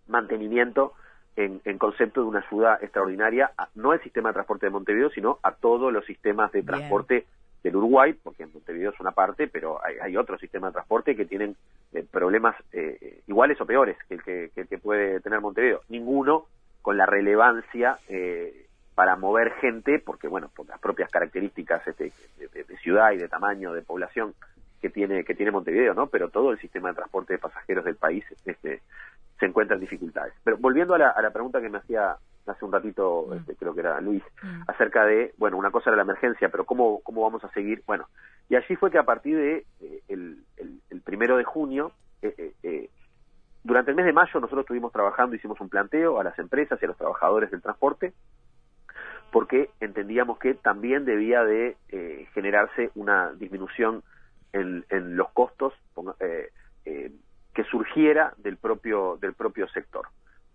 mantenimiento 0.06 0.94
en, 1.36 1.60
concepto 1.78 2.22
de 2.22 2.26
una 2.26 2.40
ayuda 2.40 2.80
extraordinaria, 2.82 3.52
no 3.76 3.92
al 3.92 4.02
sistema 4.02 4.30
de 4.30 4.34
transporte 4.34 4.66
de 4.66 4.70
Montevideo, 4.70 5.10
sino 5.10 5.38
a 5.44 5.52
todos 5.52 5.92
los 5.92 6.04
sistemas 6.04 6.50
de 6.50 6.64
transporte 6.64 7.26
del 7.62 7.76
Uruguay, 7.76 8.12
porque 8.12 8.42
en 8.42 8.52
Montevideo 8.52 8.90
es 8.90 8.98
una 8.98 9.12
parte, 9.12 9.46
pero 9.46 9.78
hay, 9.84 9.98
hay 10.02 10.16
otros 10.16 10.40
sistemas 10.40 10.70
de 10.70 10.78
transporte 10.78 11.14
que 11.14 11.26
tienen 11.26 11.54
eh, 11.92 12.04
problemas 12.10 12.56
eh, 12.72 13.20
iguales 13.28 13.60
o 13.60 13.66
peores 13.66 13.96
que 14.08 14.14
el 14.14 14.22
que, 14.24 14.50
que, 14.52 14.64
que, 14.64 14.78
puede 14.78 15.20
tener 15.20 15.40
Montevideo. 15.40 15.82
Ninguno 15.88 16.46
con 16.82 16.96
la 16.96 17.06
relevancia 17.06 17.98
para 18.98 19.14
mover 19.14 19.52
gente, 19.60 20.00
porque 20.00 20.26
bueno, 20.26 20.50
por 20.56 20.66
las 20.66 20.80
propias 20.80 21.08
características 21.08 21.86
este, 21.86 22.10
de, 22.36 22.76
ciudad 22.78 23.12
y 23.12 23.16
de 23.16 23.28
tamaño 23.28 23.72
de 23.72 23.82
población 23.82 24.34
que 24.80 24.90
tiene 24.90 25.24
que 25.24 25.34
tiene 25.34 25.52
Montevideo, 25.52 25.94
¿no? 25.94 26.06
Pero 26.06 26.28
todo 26.28 26.52
el 26.52 26.58
sistema 26.58 26.90
de 26.90 26.96
transporte 26.96 27.34
de 27.34 27.38
pasajeros 27.38 27.84
del 27.84 27.96
país 27.96 28.24
este, 28.44 28.82
se 29.38 29.46
encuentra 29.46 29.74
en 29.74 29.80
dificultades. 29.80 30.34
Pero 30.44 30.56
volviendo 30.58 30.94
a 30.94 30.98
la, 30.98 31.10
a 31.10 31.22
la 31.22 31.30
pregunta 31.30 31.60
que 31.60 31.68
me 31.68 31.78
hacía 31.78 32.16
hace 32.46 32.64
un 32.64 32.72
ratito, 32.72 33.26
mm. 33.28 33.32
este, 33.34 33.56
creo 33.56 33.74
que 33.74 33.80
era 33.80 34.00
Luis, 34.00 34.22
mm. 34.42 34.62
acerca 34.68 35.04
de, 35.04 35.34
bueno, 35.36 35.56
una 35.56 35.70
cosa 35.70 35.90
era 35.90 35.96
la 35.96 36.02
emergencia, 36.02 36.48
pero 36.48 36.64
cómo 36.64 37.00
cómo 37.00 37.22
vamos 37.22 37.44
a 37.44 37.50
seguir, 37.50 37.82
bueno, 37.86 38.06
y 38.48 38.56
allí 38.56 38.76
fue 38.76 38.90
que 38.90 38.98
a 38.98 39.04
partir 39.04 39.36
de 39.36 39.66
eh, 39.80 40.02
el, 40.08 40.42
el, 40.56 41.00
primero 41.02 41.36
de 41.36 41.44
junio 41.44 41.92
eh, 42.22 42.52
eh, 42.62 42.90
durante 43.64 43.90
el 43.90 43.96
mes 43.96 44.06
de 44.06 44.12
mayo 44.12 44.40
nosotros 44.40 44.60
estuvimos 44.60 44.92
trabajando, 44.92 45.36
hicimos 45.36 45.60
un 45.60 45.68
planteo 45.68 46.20
a 46.20 46.24
las 46.24 46.38
empresas 46.38 46.78
y 46.80 46.84
a 46.84 46.88
los 46.88 46.96
trabajadores 46.96 47.50
del 47.50 47.62
transporte, 47.62 48.12
porque 49.30 49.70
entendíamos 49.80 50.38
que 50.38 50.54
también 50.54 51.04
debía 51.04 51.44
de 51.44 51.76
generarse 52.32 52.90
una 52.94 53.32
disminución 53.32 54.02
en, 54.52 55.16
los 55.16 55.30
costos 55.30 55.72
eh, 56.20 56.50
eh, 56.84 57.12
que 57.54 57.64
surgiera 57.64 58.34
del 58.38 58.56
propio, 58.56 59.18
del 59.20 59.34
propio 59.34 59.68
sector. 59.68 60.08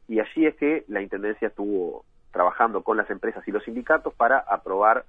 Y 0.07 0.19
allí 0.19 0.45
es 0.45 0.55
que 0.55 0.85
la 0.87 1.01
Intendencia 1.01 1.47
estuvo 1.47 2.05
trabajando 2.31 2.83
con 2.83 2.97
las 2.97 3.09
empresas 3.09 3.47
y 3.47 3.51
los 3.51 3.63
sindicatos 3.63 4.13
para 4.13 4.39
aprobar 4.39 5.05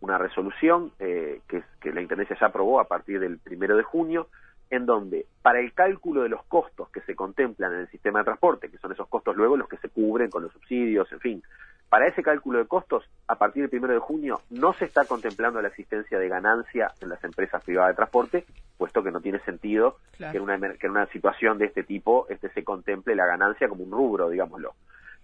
una 0.00 0.18
resolución 0.18 0.92
eh, 0.98 1.40
que, 1.48 1.62
que 1.80 1.92
la 1.92 2.00
Intendencia 2.00 2.36
ya 2.40 2.46
aprobó 2.46 2.80
a 2.80 2.88
partir 2.88 3.20
del 3.20 3.38
primero 3.38 3.76
de 3.76 3.82
junio, 3.82 4.28
en 4.72 4.86
donde 4.86 5.26
para 5.42 5.60
el 5.60 5.74
cálculo 5.74 6.22
de 6.22 6.30
los 6.30 6.42
costos 6.44 6.88
que 6.88 7.02
se 7.02 7.14
contemplan 7.14 7.74
en 7.74 7.80
el 7.80 7.88
sistema 7.90 8.20
de 8.20 8.24
transporte, 8.24 8.70
que 8.70 8.78
son 8.78 8.90
esos 8.90 9.06
costos 9.06 9.36
luego 9.36 9.54
los 9.54 9.68
que 9.68 9.76
se 9.76 9.90
cubren 9.90 10.30
con 10.30 10.42
los 10.42 10.52
subsidios, 10.52 11.12
en 11.12 11.20
fin, 11.20 11.42
para 11.90 12.06
ese 12.06 12.22
cálculo 12.22 12.58
de 12.58 12.66
costos, 12.66 13.04
a 13.28 13.34
partir 13.34 13.62
del 13.62 13.68
primero 13.68 13.92
de 13.92 13.98
junio, 13.98 14.40
no 14.48 14.72
se 14.72 14.86
está 14.86 15.04
contemplando 15.04 15.60
la 15.60 15.68
existencia 15.68 16.18
de 16.18 16.26
ganancia 16.26 16.90
en 17.02 17.10
las 17.10 17.22
empresas 17.22 17.62
privadas 17.62 17.90
de 17.90 17.96
transporte, 17.96 18.46
puesto 18.78 19.02
que 19.02 19.10
no 19.10 19.20
tiene 19.20 19.40
sentido 19.40 19.98
que, 20.16 20.24
en 20.24 20.40
una, 20.40 20.58
que 20.58 20.86
en 20.86 20.92
una 20.92 21.04
situación 21.08 21.58
de 21.58 21.66
este 21.66 21.82
tipo 21.82 22.26
este, 22.30 22.48
se 22.48 22.64
contemple 22.64 23.14
la 23.14 23.26
ganancia 23.26 23.68
como 23.68 23.84
un 23.84 23.90
rubro, 23.90 24.30
digámoslo. 24.30 24.72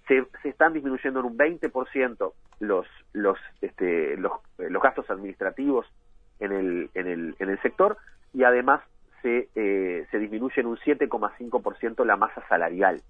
Se, 0.09 0.27
se 0.43 0.51
están 0.51 0.75
disminuyendo 0.75 1.21
en 1.21 1.27
un 1.27 1.39
20% 1.39 2.33
los, 2.61 2.87
los, 3.15 3.39
este, 3.63 4.19
los, 4.19 4.33
eh, 4.59 4.69
los 4.69 4.83
gastos 4.83 5.09
administrativos 5.09 5.87
en 6.39 6.53
el, 6.53 6.91
en 6.93 7.07
el, 7.07 7.37
en 7.39 7.49
el 7.49 7.59
sector 7.63 7.97
y 8.35 8.45
además 8.45 8.83
se, 9.23 9.49
eh, 9.55 10.07
se 10.11 10.19
disminuye 10.19 10.61
en 10.61 10.67
un 10.67 10.77
7,5% 10.79 12.05
la 12.05 12.17
masa 12.17 12.43
salarial. 12.49 13.03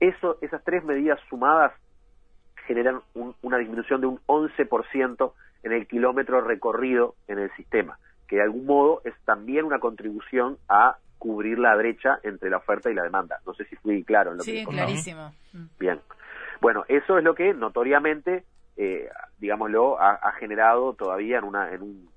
Eso, 0.00 0.38
esas 0.40 0.62
tres 0.64 0.84
medidas 0.84 1.18
sumadas 1.28 1.72
generan 2.66 3.00
una 3.14 3.58
disminución 3.58 4.00
de 4.00 4.06
un 4.06 4.20
11% 4.26 5.32
en 5.62 5.72
el 5.72 5.86
kilómetro 5.86 6.40
recorrido 6.42 7.14
en 7.26 7.38
el 7.38 7.50
sistema, 7.56 7.98
que 8.28 8.36
de 8.36 8.42
algún 8.42 8.66
modo 8.66 9.00
es 9.04 9.14
también 9.24 9.64
una 9.64 9.80
contribución 9.80 10.58
a 10.68 10.98
cubrir 11.18 11.58
la 11.58 11.74
brecha 11.74 12.20
entre 12.22 12.50
la 12.50 12.58
oferta 12.58 12.90
y 12.90 12.94
la 12.94 13.02
demanda. 13.02 13.40
No 13.46 13.54
sé 13.54 13.64
si 13.64 13.76
fui 13.76 14.04
claro 14.04 14.32
en 14.32 14.38
lo 14.38 14.44
sí, 14.44 14.52
que 14.52 14.58
Sí, 14.60 14.66
clarísimo. 14.66 15.32
Bien. 15.80 16.00
Bueno, 16.60 16.84
eso 16.88 17.18
es 17.18 17.24
lo 17.24 17.34
que 17.34 17.54
notoriamente, 17.54 18.44
eh, 18.76 19.08
digámoslo, 19.38 20.00
ha, 20.00 20.32
generado 20.32 20.92
todavía 20.92 21.38
en, 21.38 21.44
una, 21.44 21.72
en, 21.72 21.82
un, 21.82 22.08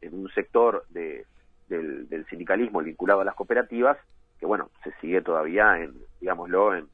en 0.00 0.14
un 0.14 0.28
sector 0.30 0.84
de, 0.90 1.24
del, 1.68 2.08
del, 2.08 2.26
sindicalismo 2.26 2.80
vinculado 2.82 3.20
a 3.20 3.24
las 3.24 3.34
cooperativas, 3.34 3.96
que 4.38 4.46
bueno, 4.46 4.70
se 4.84 4.92
sigue 5.00 5.20
todavía 5.20 5.78
en, 5.78 5.94
digámoslo, 6.20 6.74
en, 6.74 6.88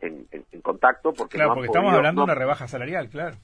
en, 0.00 0.60
contacto. 0.62 1.12
Porque 1.12 1.36
claro, 1.36 1.54
porque 1.54 1.66
estamos 1.66 1.92
hablando 1.92 2.22
de 2.22 2.24
una 2.24 2.34
rebaja 2.34 2.66
salarial, 2.66 3.08
claro. 3.08 3.36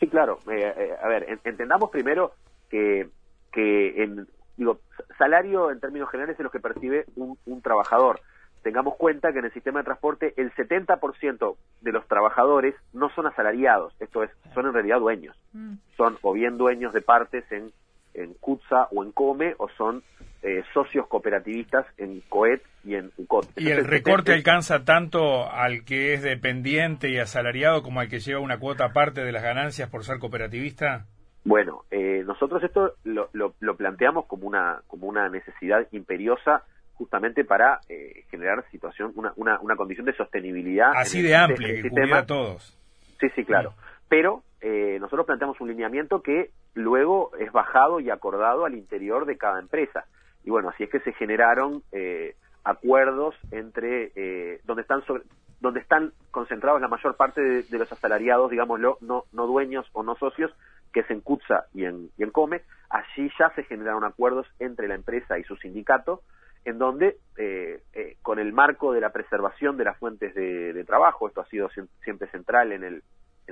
Sí, 0.00 0.08
claro. 0.08 0.38
Eh, 0.50 0.74
eh, 0.76 0.90
a 1.02 1.08
ver, 1.08 1.38
entendamos 1.44 1.90
primero 1.90 2.32
que, 2.68 3.08
que 3.52 4.02
en, 4.02 4.26
digo, 4.56 4.80
salario 5.18 5.70
en 5.70 5.80
términos 5.80 6.10
generales 6.10 6.38
es 6.38 6.44
lo 6.44 6.50
que 6.50 6.60
percibe 6.60 7.04
un, 7.16 7.38
un 7.46 7.62
trabajador. 7.62 8.20
Tengamos 8.62 8.96
cuenta 8.96 9.32
que 9.32 9.40
en 9.40 9.44
el 9.44 9.52
sistema 9.52 9.80
de 9.80 9.84
transporte 9.84 10.32
el 10.36 10.50
70% 10.54 11.56
de 11.82 11.92
los 11.92 12.08
trabajadores 12.08 12.74
no 12.94 13.10
son 13.10 13.26
asalariados, 13.26 13.94
esto 14.00 14.22
es, 14.22 14.30
son 14.54 14.66
en 14.66 14.72
realidad 14.72 15.00
dueños. 15.00 15.36
Mm. 15.52 15.74
Son 15.98 16.16
o 16.22 16.32
bien 16.32 16.56
dueños 16.56 16.94
de 16.94 17.02
partes 17.02 17.44
en, 17.52 17.72
en 18.14 18.34
CUTSA 18.34 18.88
o 18.92 19.04
en 19.04 19.12
COME 19.12 19.54
o 19.58 19.68
son 19.76 20.02
eh, 20.42 20.62
socios 20.72 21.06
cooperativistas 21.08 21.86
en 21.96 22.20
COET 22.28 22.62
y 22.84 22.96
en 22.96 23.10
UCOT. 23.16 23.46
¿Y 23.56 23.70
el 23.70 23.86
recorte 23.86 24.32
alcanza 24.32 24.84
tanto 24.84 25.50
al 25.50 25.84
que 25.84 26.12
es 26.12 26.22
dependiente 26.22 27.08
y 27.08 27.18
asalariado 27.18 27.82
como 27.82 28.00
al 28.00 28.08
que 28.08 28.20
lleva 28.20 28.40
una 28.40 28.58
cuota 28.58 28.86
aparte 28.86 29.24
de 29.24 29.32
las 29.32 29.42
ganancias 29.42 29.88
por 29.88 30.04
ser 30.04 30.18
cooperativista? 30.18 31.06
Bueno, 31.44 31.84
eh, 31.90 32.22
nosotros 32.26 32.62
esto 32.62 32.92
lo, 33.04 33.30
lo, 33.32 33.76
planteamos 33.76 34.26
como 34.26 34.46
una, 34.46 34.82
como 34.86 35.06
una 35.06 35.28
necesidad 35.28 35.86
imperiosa 35.92 36.62
justamente 36.92 37.44
para 37.44 37.80
eh, 37.88 38.24
generar 38.30 38.64
situación, 38.70 39.12
una, 39.14 39.32
una, 39.36 39.58
una, 39.60 39.76
condición 39.76 40.06
de 40.06 40.14
sostenibilidad. 40.14 40.92
Así 40.94 41.22
de 41.22 41.34
amplia, 41.34 41.82
que 41.82 41.88
cubriera 41.88 42.18
a 42.20 42.26
todos. 42.26 42.78
Sí, 43.18 43.28
sí, 43.34 43.44
claro. 43.44 43.74
Pero 44.08 44.42
nosotros 45.00 45.26
planteamos 45.26 45.60
un 45.60 45.68
lineamiento 45.68 46.22
que 46.22 46.50
luego 46.74 47.32
es 47.38 47.52
bajado 47.52 48.00
y 48.00 48.10
acordado 48.10 48.64
al 48.64 48.74
interior 48.74 49.26
de 49.26 49.36
cada 49.36 49.60
empresa. 49.60 50.06
Y 50.44 50.50
bueno, 50.50 50.68
así 50.68 50.84
es 50.84 50.90
que 50.90 51.00
se 51.00 51.12
generaron 51.12 51.82
eh, 51.92 52.36
acuerdos 52.64 53.34
entre 53.50 54.12
eh, 54.14 54.60
donde 54.64 54.82
están 54.82 55.02
donde 55.60 55.80
están 55.80 56.12
concentrados 56.30 56.80
la 56.80 56.88
mayor 56.88 57.16
parte 57.16 57.40
de, 57.40 57.78
los 57.78 57.90
asalariados, 57.90 58.50
digámoslo, 58.50 58.98
no, 59.00 59.24
no 59.32 59.46
dueños 59.46 59.86
o 59.94 60.02
no 60.02 60.14
socios, 60.16 60.52
que 60.92 61.00
es 61.00 61.10
en 61.10 61.22
CUTSA 61.22 61.66
y 61.72 61.86
en, 61.86 62.10
y 62.18 62.22
en 62.22 62.30
COME, 62.30 62.60
allí 62.90 63.30
ya 63.38 63.48
se 63.54 63.64
generaron 63.64 64.04
acuerdos 64.04 64.46
entre 64.58 64.88
la 64.88 64.94
empresa 64.94 65.38
y 65.38 65.44
su 65.44 65.56
sindicato, 65.56 66.20
en 66.66 66.76
donde, 66.76 67.16
eh, 67.38 67.80
con 68.20 68.38
el 68.38 68.52
marco 68.52 68.92
de 68.92 69.00
la 69.00 69.10
preservación 69.10 69.78
de 69.78 69.84
las 69.84 69.96
fuentes 69.96 70.34
de, 70.34 70.84
trabajo, 70.84 71.28
esto 71.28 71.40
ha 71.40 71.46
sido 71.46 71.70
siempre 72.02 72.28
central 72.28 72.72
en 72.72 72.84
el, 72.84 73.02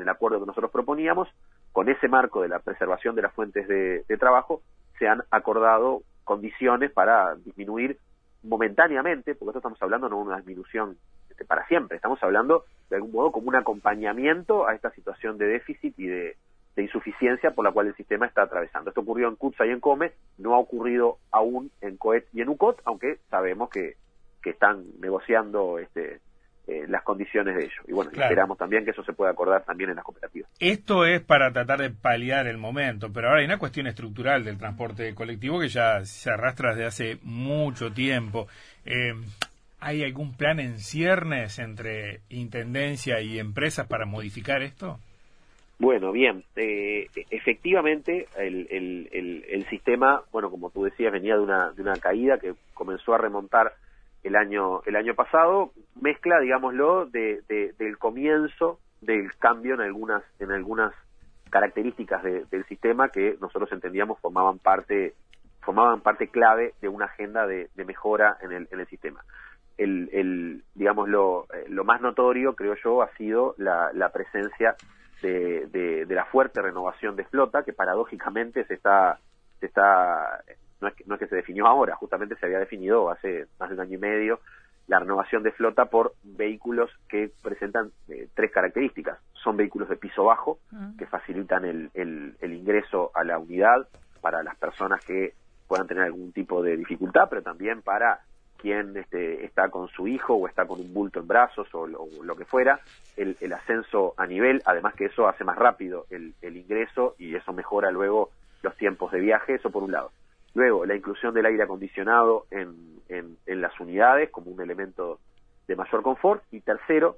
en 0.02 0.08
el 0.08 0.14
acuerdo 0.14 0.40
que 0.40 0.46
nosotros 0.46 0.70
proponíamos, 0.70 1.28
con 1.72 1.88
ese 1.88 2.08
marco 2.08 2.42
de 2.42 2.48
la 2.48 2.58
preservación 2.58 3.14
de 3.14 3.22
las 3.22 3.32
fuentes 3.32 3.66
de 3.66 4.16
trabajo, 4.18 4.62
se 4.98 5.08
han 5.08 5.22
acordado 5.30 6.02
condiciones 6.24 6.90
para 6.92 7.34
disminuir 7.36 7.98
momentáneamente, 8.42 9.34
porque 9.34 9.50
esto 9.50 9.58
estamos 9.58 9.82
hablando 9.82 10.08
no 10.08 10.16
de 10.16 10.22
una 10.22 10.36
disminución 10.36 10.96
este, 11.30 11.44
para 11.44 11.66
siempre, 11.66 11.96
estamos 11.96 12.22
hablando 12.22 12.64
de 12.90 12.96
algún 12.96 13.12
modo 13.12 13.32
como 13.32 13.48
un 13.48 13.56
acompañamiento 13.56 14.68
a 14.68 14.74
esta 14.74 14.90
situación 14.90 15.38
de 15.38 15.46
déficit 15.46 15.98
y 15.98 16.06
de, 16.06 16.36
insuficiencia 16.76 17.50
por 17.50 17.66
la 17.66 17.70
cual 17.70 17.88
el 17.88 17.96
sistema 17.96 18.26
está 18.26 18.42
atravesando. 18.42 18.90
Esto 18.90 19.02
ocurrió 19.02 19.28
en 19.28 19.36
CUTSA 19.36 19.66
y 19.66 19.70
en 19.70 19.80
COME, 19.80 20.12
no 20.38 20.54
ha 20.54 20.58
ocurrido 20.58 21.18
aún 21.30 21.70
en 21.82 21.98
COET 21.98 22.26
y 22.32 22.40
en 22.40 22.48
UCOT, 22.48 22.80
aunque 22.84 23.18
sabemos 23.28 23.68
que, 23.68 23.96
que 24.42 24.50
están 24.50 24.84
negociando 24.98 25.78
este, 25.78 26.20
eh, 26.72 26.86
las 26.88 27.02
condiciones 27.02 27.54
de 27.54 27.64
ello. 27.64 27.82
Y 27.86 27.92
bueno, 27.92 28.10
esperamos 28.10 28.56
también 28.56 28.84
que 28.84 28.92
eso 28.92 29.04
se 29.04 29.12
pueda 29.12 29.30
acordar 29.30 29.62
también 29.64 29.90
en 29.90 29.96
las 29.96 30.04
cooperativas. 30.04 30.50
Esto 30.58 31.04
es 31.04 31.20
para 31.20 31.52
tratar 31.52 31.80
de 31.80 31.90
paliar 31.90 32.46
el 32.46 32.56
momento, 32.56 33.12
pero 33.12 33.28
ahora 33.28 33.40
hay 33.40 33.46
una 33.46 33.58
cuestión 33.58 33.86
estructural 33.86 34.44
del 34.44 34.58
transporte 34.58 35.14
colectivo 35.14 35.60
que 35.60 35.68
ya 35.68 36.04
se 36.04 36.30
arrastra 36.30 36.70
desde 36.70 36.86
hace 36.86 37.18
mucho 37.22 37.92
tiempo. 37.92 38.46
Eh, 38.86 39.14
¿Hay 39.80 40.04
algún 40.04 40.36
plan 40.36 40.60
en 40.60 40.78
ciernes 40.78 41.58
entre 41.58 42.20
Intendencia 42.28 43.20
y 43.20 43.38
empresas 43.38 43.86
para 43.86 44.06
modificar 44.06 44.62
esto? 44.62 44.98
Bueno, 45.78 46.12
bien, 46.12 46.44
eh, 46.54 47.08
efectivamente 47.30 48.28
el, 48.38 48.68
el, 48.70 49.44
el, 49.48 49.66
sistema, 49.66 50.22
bueno, 50.30 50.48
como 50.48 50.70
tú 50.70 50.84
decías, 50.84 51.12
venía 51.12 51.34
de 51.34 51.40
una, 51.42 51.72
de 51.72 51.82
una 51.82 51.96
caída 51.96 52.38
que 52.38 52.54
comenzó 52.72 53.14
a 53.14 53.18
remontar 53.18 53.72
el 54.22 54.36
año, 54.36 54.82
el 54.86 54.94
año 54.94 55.14
pasado, 55.14 55.72
mezcla, 56.00 56.40
digámoslo, 56.40 57.06
de, 57.06 57.42
del 57.78 57.98
comienzo 57.98 58.78
del 59.00 59.34
cambio 59.36 59.74
en 59.74 59.80
algunas, 59.80 60.22
en 60.38 60.52
algunas 60.52 60.94
características 61.50 62.22
del 62.22 62.64
sistema 62.66 63.10
que 63.10 63.36
nosotros 63.40 63.70
entendíamos 63.72 64.18
formaban 64.20 64.58
parte, 64.58 65.14
formaban 65.60 66.00
parte 66.00 66.28
clave 66.28 66.72
de 66.80 66.88
una 66.88 67.06
agenda 67.06 67.46
de, 67.46 67.68
mejora 67.84 68.38
en 68.40 68.52
el, 68.52 68.68
en 68.70 68.80
el 68.80 68.86
sistema. 68.86 69.22
El, 69.76 70.08
el 70.12 70.64
digamos, 70.74 71.08
lo, 71.08 71.46
eh, 71.52 71.66
lo 71.68 71.84
más 71.84 72.00
notorio, 72.00 72.54
creo 72.54 72.74
yo, 72.82 73.02
ha 73.02 73.10
sido 73.16 73.54
la, 73.58 73.90
la 73.92 74.10
presencia 74.10 74.76
de, 75.20 75.66
de, 75.66 76.14
la 76.14 76.24
fuerte 76.26 76.62
renovación 76.62 77.16
de 77.16 77.24
flota 77.24 77.64
que 77.64 77.72
paradójicamente 77.72 78.64
se 78.64 78.74
está, 78.74 79.18
se 79.60 79.66
está 79.66 80.42
no 80.80 80.88
es, 80.88 80.94
que, 80.94 81.04
no 81.06 81.14
es 81.14 81.20
que 81.20 81.28
se 81.28 81.36
definió 81.36 81.66
ahora, 81.66 81.94
justamente 81.96 82.34
se 82.36 82.46
había 82.46 82.58
definido 82.58 83.10
hace 83.10 83.46
más 83.58 83.68
de 83.68 83.76
un 83.76 83.80
año 83.82 83.94
y 83.94 84.00
medio 84.00 84.40
la 84.86 84.98
renovación 84.98 85.42
de 85.42 85.52
flota 85.52 85.86
por 85.86 86.14
vehículos 86.22 86.90
que 87.08 87.30
presentan 87.42 87.92
eh, 88.08 88.28
tres 88.34 88.50
características. 88.50 89.18
Son 89.32 89.56
vehículos 89.56 89.88
de 89.88 89.96
piso 89.96 90.24
bajo, 90.24 90.58
que 90.98 91.06
facilitan 91.06 91.64
el, 91.64 91.90
el, 91.94 92.36
el, 92.40 92.52
ingreso 92.52 93.10
a 93.14 93.24
la 93.24 93.38
unidad 93.38 93.88
para 94.20 94.42
las 94.42 94.56
personas 94.56 95.04
que 95.04 95.34
puedan 95.66 95.86
tener 95.86 96.04
algún 96.04 96.32
tipo 96.32 96.62
de 96.62 96.76
dificultad, 96.76 97.28
pero 97.28 97.42
también 97.42 97.82
para 97.82 98.20
quien 98.62 98.96
este, 98.96 99.44
está 99.44 99.68
con 99.70 99.88
su 99.88 100.06
hijo 100.06 100.34
o 100.34 100.46
está 100.46 100.64
con 100.66 100.80
un 100.80 100.94
bulto 100.94 101.18
en 101.18 101.26
brazos 101.26 101.66
o 101.74 101.86
lo, 101.86 102.36
que 102.36 102.44
fuera, 102.44 102.80
el, 103.16 103.36
el, 103.40 103.52
ascenso 103.52 104.14
a 104.16 104.24
nivel, 104.24 104.62
además 104.64 104.94
que 104.94 105.06
eso 105.06 105.26
hace 105.26 105.42
más 105.42 105.58
rápido 105.58 106.06
el, 106.10 106.34
el 106.42 106.56
ingreso 106.56 107.16
y 107.18 107.34
eso 107.34 107.52
mejora 107.52 107.90
luego 107.90 108.30
los 108.62 108.76
tiempos 108.76 109.10
de 109.10 109.18
viaje, 109.18 109.54
eso 109.54 109.70
por 109.70 109.82
un 109.82 109.90
lado. 109.90 110.12
Luego, 110.54 110.84
la 110.84 110.94
inclusión 110.94 111.32
del 111.34 111.46
aire 111.46 111.62
acondicionado 111.62 112.46
en, 112.50 113.00
en, 113.08 113.60
las 113.60 113.78
unidades 113.80 114.30
como 114.30 114.50
un 114.50 114.60
elemento 114.60 115.18
de 115.66 115.76
mayor 115.76 116.02
confort. 116.02 116.42
Y 116.50 116.60
tercero, 116.60 117.16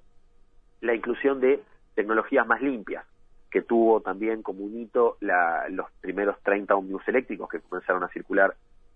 la 0.80 0.94
inclusión 0.94 1.40
de 1.40 1.62
tecnologías 1.94 2.46
más 2.46 2.60
limpias, 2.62 3.04
que 3.50 3.62
tuvo 3.62 4.00
también 4.00 4.42
como 4.42 4.64
un 4.64 4.76
hito 4.76 5.16
la, 5.20 5.68
los 5.68 5.90
primeros 6.00 6.40
30 6.42 6.74
ómnibus 6.74 7.06
eléctricos 7.08 7.48
que 7.48 7.60
comenzaron 7.60 8.02
a 8.02 8.08
circular 8.08 8.54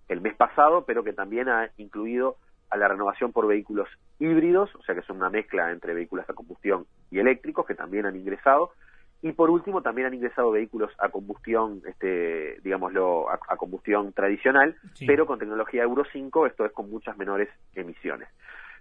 el 0.09 0.21
mes 0.21 0.35
pasado, 0.35 0.85
pero 0.85 1.05
que 1.05 1.13
también 1.13 1.49
ha 1.49 1.71
incluido 1.77 2.37
a 2.71 2.77
la 2.77 2.89
renovación 2.89 3.33
por 3.33 3.47
vehículos 3.47 3.89
híbridos, 4.19 4.75
o 4.75 4.83
sea 4.83 4.95
que 4.95 5.03
son 5.03 5.17
una 5.17 5.31
mezcla 5.31 5.71
entre 5.71 5.95
vehículos 5.95 6.29
a 6.29 6.35
combustión 6.35 6.87
y 7.11 7.19
eléctricos, 7.19 7.67
que 7.67 7.75
también 7.75 8.07
han 8.07 8.17
ingresado. 8.17 8.73
Y 9.21 9.33
por 9.33 9.51
último, 9.51 9.83
también 9.83 10.07
han 10.07 10.15
ingresado 10.15 10.53
vehículos 10.53 10.93
a 10.99 11.09
combustión, 11.09 11.83
este, 11.87 12.61
digámoslo, 12.63 13.29
a, 13.31 13.57
combustión 13.57 14.13
tradicional, 14.13 14.77
pero 15.07 15.27
con 15.27 15.41
tecnología 15.41 15.83
Euro 15.83 16.05
5, 16.13 16.47
esto 16.47 16.65
es 16.65 16.73
con 16.73 16.89
muchas 16.89 17.17
menores 17.19 17.49
emisiones. 17.75 18.29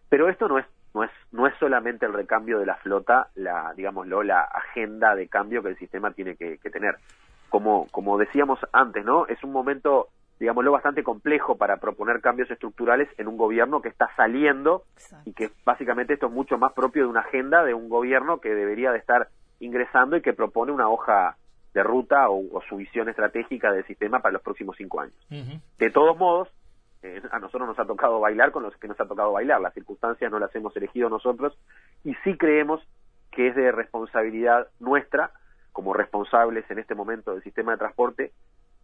Pero 0.10 0.30
esto 0.30 0.48
no 0.48 0.60
es, 0.60 0.66
no 0.94 1.04
es, 1.04 1.12
no 1.32 1.48
es 1.48 1.56
solamente 1.60 2.06
el 2.06 2.14
recambio 2.14 2.60
de 2.60 2.68
la 2.68 2.76
flota, 2.76 3.30
la, 3.34 3.74
digámoslo, 3.76 4.22
la 4.22 4.42
agenda 4.42 5.16
de 5.16 5.28
cambio 5.28 5.64
que 5.64 5.70
el 5.70 5.78
sistema 5.78 6.12
tiene 6.12 6.36
que, 6.36 6.60
que 6.60 6.70
tener. 6.70 6.98
Como, 7.50 7.88
como 7.90 8.18
decíamos 8.18 8.60
antes, 8.74 9.04
¿no? 9.04 9.26
Es 9.26 9.44
un 9.44 9.52
momento 9.52 10.10
digámoslo, 10.40 10.72
bastante 10.72 11.04
complejo 11.04 11.58
para 11.58 11.78
proponer 11.78 12.22
cambios 12.22 12.50
estructurales 12.52 13.10
en 13.18 13.28
un 13.28 13.38
gobierno 13.38 13.82
que 13.82 13.90
está 13.90 14.10
saliendo 14.16 14.84
y 15.26 15.34
que 15.34 15.50
básicamente 15.66 16.14
esto 16.14 16.28
es 16.28 16.32
mucho 16.32 16.58
más 16.58 16.74
propio 16.74 17.04
de 17.04 17.10
una 17.10 17.22
agenda 17.22 17.64
de 17.64 17.74
un 17.74 17.90
gobierno 17.90 18.40
que 18.40 18.54
debería 18.54 18.92
de 18.92 19.00
estar 19.00 19.30
ingresando 19.60 20.16
y 20.18 20.22
que 20.22 20.34
propone 20.34 20.72
una 20.72 20.90
hoja 20.90 21.38
de 21.74 21.84
ruta 21.84 22.30
o, 22.30 22.62
su 22.68 22.78
visión 22.78 23.10
estratégica 23.10 23.72
del 23.72 23.86
sistema 23.86 24.20
para 24.20 24.34
los 24.34 24.42
próximos 24.42 24.76
cinco 24.78 25.02
años. 25.02 25.16
De 25.78 25.90
todos 25.92 26.18
modos, 26.18 26.50
eh, 27.04 27.22
a 27.32 27.40
nosotros 27.40 27.68
nos 27.68 27.80
ha 27.80 27.86
tocado 27.86 28.20
bailar 28.20 28.52
con 28.52 28.64
los 28.64 28.76
que 28.78 28.88
nos 28.88 29.00
ha 29.00 29.06
tocado 29.06 29.32
bailar, 29.32 29.62
las 29.62 29.74
circunstancias 29.74 30.32
no 30.32 30.40
las 30.40 30.54
hemos 30.56 30.76
elegido 30.76 31.10
nosotros 31.10 31.58
y 32.04 32.16
sí 32.24 32.36
creemos 32.38 32.82
que 33.32 33.50
es 33.50 33.56
de 33.56 33.72
responsabilidad 33.72 34.68
nuestra, 34.80 35.32
como 35.72 35.94
responsables 35.94 36.70
en 36.72 36.80
este 36.80 36.96
momento 36.96 37.34
del 37.34 37.44
sistema 37.44 37.74
de 37.74 37.78
transporte, 37.78 38.32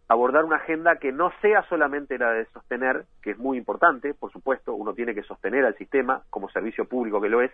abordar 0.06 0.44
una 0.44 0.56
agenda 0.56 0.96
que 0.96 1.10
no 1.10 1.32
sea 1.40 1.66
solamente 1.68 2.18
la 2.18 2.30
de 2.30 2.46
sostener, 2.46 3.06
que 3.22 3.32
es 3.32 3.38
muy 3.38 3.58
importante, 3.58 4.14
por 4.14 4.30
supuesto, 4.30 4.74
uno 4.74 4.94
tiene 4.94 5.14
que 5.14 5.22
sostener 5.22 5.64
al 5.64 5.76
sistema 5.76 6.22
como 6.30 6.48
servicio 6.50 6.84
público 6.84 7.20
que 7.20 7.28
lo 7.28 7.42
es, 7.42 7.50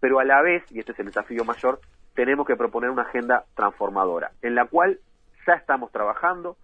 pero 0.00 0.18
a 0.18 0.24
la 0.24 0.42
vez, 0.42 0.64
y 0.70 0.80
este 0.80 0.92
es 0.92 0.98
el 0.98 1.06
desafío 1.06 1.44
mayor, 1.44 1.80
tenemos 2.14 2.46
que 2.46 2.56
proponer 2.56 2.90
una 2.90 3.02
agenda 3.02 3.44
transformadora, 3.54 4.32
en 4.42 4.54
la 4.54 4.66
cual 4.66 4.98
ya 5.46 5.54
estamos 5.54 5.90
trabajando, 5.92 6.56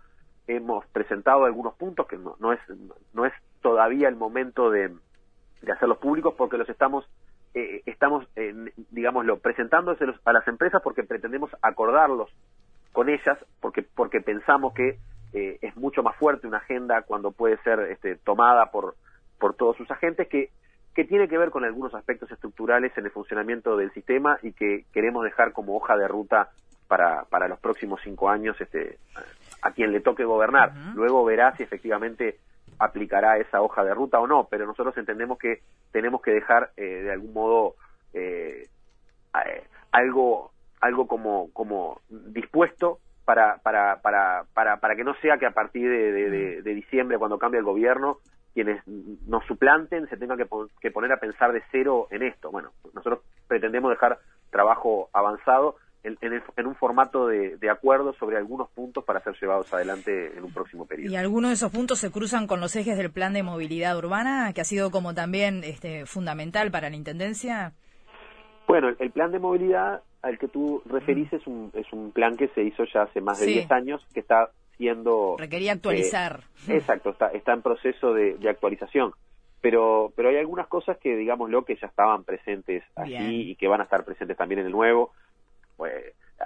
hemos 0.46 0.86
presentado 0.86 1.44
algunos 1.44 1.74
puntos 1.74 2.06
que 2.06 2.16
no, 2.16 2.36
no 2.40 2.52
es, 2.52 2.60
no 3.12 3.24
es 3.26 3.32
todavía 3.62 4.08
el 4.08 4.16
momento 4.16 4.70
de, 4.70 4.94
de 5.62 5.72
hacerlos 5.72 5.98
públicos 5.98 6.34
porque 6.36 6.56
los 6.56 6.68
estamos 6.68 7.06
eh, 7.52 7.82
estamos, 7.86 8.26
eh, 8.36 8.54
digámoslo, 8.90 9.38
presentándoselos 9.38 10.16
a 10.24 10.32
las 10.32 10.46
empresas 10.46 10.80
porque 10.82 11.02
pretendemos 11.02 11.50
acordarlos 11.62 12.30
con 12.92 13.08
ellas, 13.08 13.38
porque, 13.60 13.82
porque 13.82 14.20
pensamos 14.20 14.72
que 14.72 14.98
eh, 15.32 15.58
es 15.60 15.76
mucho 15.76 16.02
más 16.02 16.16
fuerte 16.16 16.46
una 16.46 16.58
agenda 16.58 17.02
cuando 17.02 17.32
puede 17.32 17.56
ser 17.62 17.80
este, 17.90 18.16
tomada 18.16 18.70
por, 18.70 18.94
por 19.38 19.54
todos 19.54 19.76
sus 19.76 19.90
agentes, 19.90 20.28
que, 20.28 20.50
que 20.94 21.04
tiene 21.04 21.28
que 21.28 21.38
ver 21.38 21.50
con 21.50 21.64
algunos 21.64 21.94
aspectos 21.94 22.30
estructurales 22.30 22.96
en 22.96 23.04
el 23.04 23.10
funcionamiento 23.10 23.76
del 23.76 23.92
sistema 23.92 24.38
y 24.42 24.52
que 24.52 24.84
queremos 24.92 25.24
dejar 25.24 25.52
como 25.52 25.76
hoja 25.76 25.96
de 25.96 26.08
ruta 26.08 26.50
para, 26.88 27.24
para 27.24 27.48
los 27.48 27.60
próximos 27.60 28.00
cinco 28.02 28.28
años 28.28 28.60
este, 28.60 28.98
a 29.62 29.70
quien 29.72 29.92
le 29.92 30.00
toque 30.00 30.24
gobernar. 30.24 30.72
Luego 30.94 31.24
verá 31.24 31.56
si 31.56 31.62
efectivamente 31.62 32.38
aplicará 32.78 33.38
esa 33.38 33.62
hoja 33.62 33.84
de 33.84 33.94
ruta 33.94 34.18
o 34.18 34.26
no, 34.26 34.48
pero 34.50 34.66
nosotros 34.66 34.96
entendemos 34.96 35.38
que 35.38 35.60
tenemos 35.92 36.22
que 36.22 36.32
dejar 36.32 36.70
eh, 36.76 37.02
de 37.02 37.12
algún 37.12 37.32
modo 37.32 37.74
eh, 38.14 38.68
algo 39.92 40.50
algo 40.80 41.06
como 41.06 41.50
como 41.52 42.00
dispuesto 42.08 42.98
para, 43.30 43.58
para, 43.58 44.00
para, 44.02 44.44
para, 44.54 44.78
para 44.78 44.96
que 44.96 45.04
no 45.04 45.14
sea 45.22 45.38
que 45.38 45.46
a 45.46 45.52
partir 45.52 45.88
de, 45.88 46.62
de, 46.62 46.74
diciembre, 46.74 47.16
cuando 47.16 47.38
cambie 47.38 47.60
el 47.60 47.64
gobierno, 47.64 48.18
quienes 48.54 48.82
nos 48.86 49.44
suplanten 49.46 50.08
se 50.08 50.16
tengan 50.16 50.38
que, 50.38 50.46
que, 50.80 50.90
poner 50.90 51.12
a 51.12 51.20
pensar 51.20 51.52
de 51.52 51.62
cero 51.70 52.08
en 52.10 52.22
esto. 52.22 52.50
Bueno, 52.50 52.70
nosotros 52.94 53.20
pretendemos 53.46 53.90
dejar 53.90 54.18
trabajo 54.50 55.08
avanzado 55.12 55.76
en, 56.02 56.18
en, 56.56 56.66
un 56.66 56.74
formato 56.74 57.26
de, 57.26 57.56
de 57.58 57.70
acuerdo 57.70 58.14
sobre 58.14 58.38
algunos 58.38 58.70
puntos 58.70 59.04
para 59.04 59.20
ser 59.20 59.34
llevados 59.40 59.72
adelante 59.72 60.36
en 60.36 60.44
un 60.44 60.52
próximo 60.52 60.86
periodo. 60.86 61.12
¿Y 61.12 61.16
algunos 61.16 61.50
de 61.50 61.54
esos 61.54 61.70
puntos 61.70 61.98
se 61.98 62.10
cruzan 62.10 62.46
con 62.46 62.60
los 62.60 62.74
ejes 62.74 62.96
del 62.96 63.10
plan 63.10 63.34
de 63.34 63.42
movilidad 63.42 63.96
urbana, 63.96 64.52
que 64.54 64.62
ha 64.62 64.64
sido 64.64 64.90
como 64.90 65.14
también 65.14 65.62
este, 65.62 66.06
fundamental 66.06 66.70
para 66.70 66.88
la 66.88 66.96
Intendencia? 66.96 67.72
Bueno, 68.66 68.88
el 68.98 69.10
plan 69.10 69.30
de 69.30 69.38
movilidad 69.38 70.02
al 70.22 70.38
que 70.38 70.48
tú 70.48 70.82
referís 70.86 71.32
es 71.32 71.46
un, 71.46 71.70
es 71.74 71.90
un 71.92 72.12
plan 72.12 72.36
que 72.36 72.48
se 72.48 72.62
hizo 72.62 72.84
ya 72.92 73.02
hace 73.02 73.20
más 73.20 73.40
de 73.40 73.46
10 73.46 73.70
años, 73.70 74.06
que 74.12 74.20
está 74.20 74.50
siendo... 74.80 75.36
Requería 75.38 75.72
actualizar. 75.72 76.40
Eh, 76.66 76.76
exacto, 76.76 77.10
está, 77.10 77.26
está 77.28 77.52
en 77.52 77.60
proceso 77.60 78.14
de, 78.14 78.38
actualización. 78.48 79.12
Pero, 79.60 80.10
pero 80.16 80.30
hay 80.30 80.38
algunas 80.38 80.68
cosas 80.68 80.96
que, 80.96 81.14
digámoslo, 81.14 81.66
que 81.66 81.76
ya 81.76 81.86
estaban 81.86 82.24
presentes 82.24 82.82
allí 82.96 83.50
y 83.50 83.56
que 83.56 83.68
van 83.68 83.82
a 83.82 83.84
estar 83.84 84.06
presentes 84.06 84.38
también 84.38 84.60
en 84.60 84.66
el 84.68 84.72
nuevo. 84.72 85.12
Pues, 85.76 85.92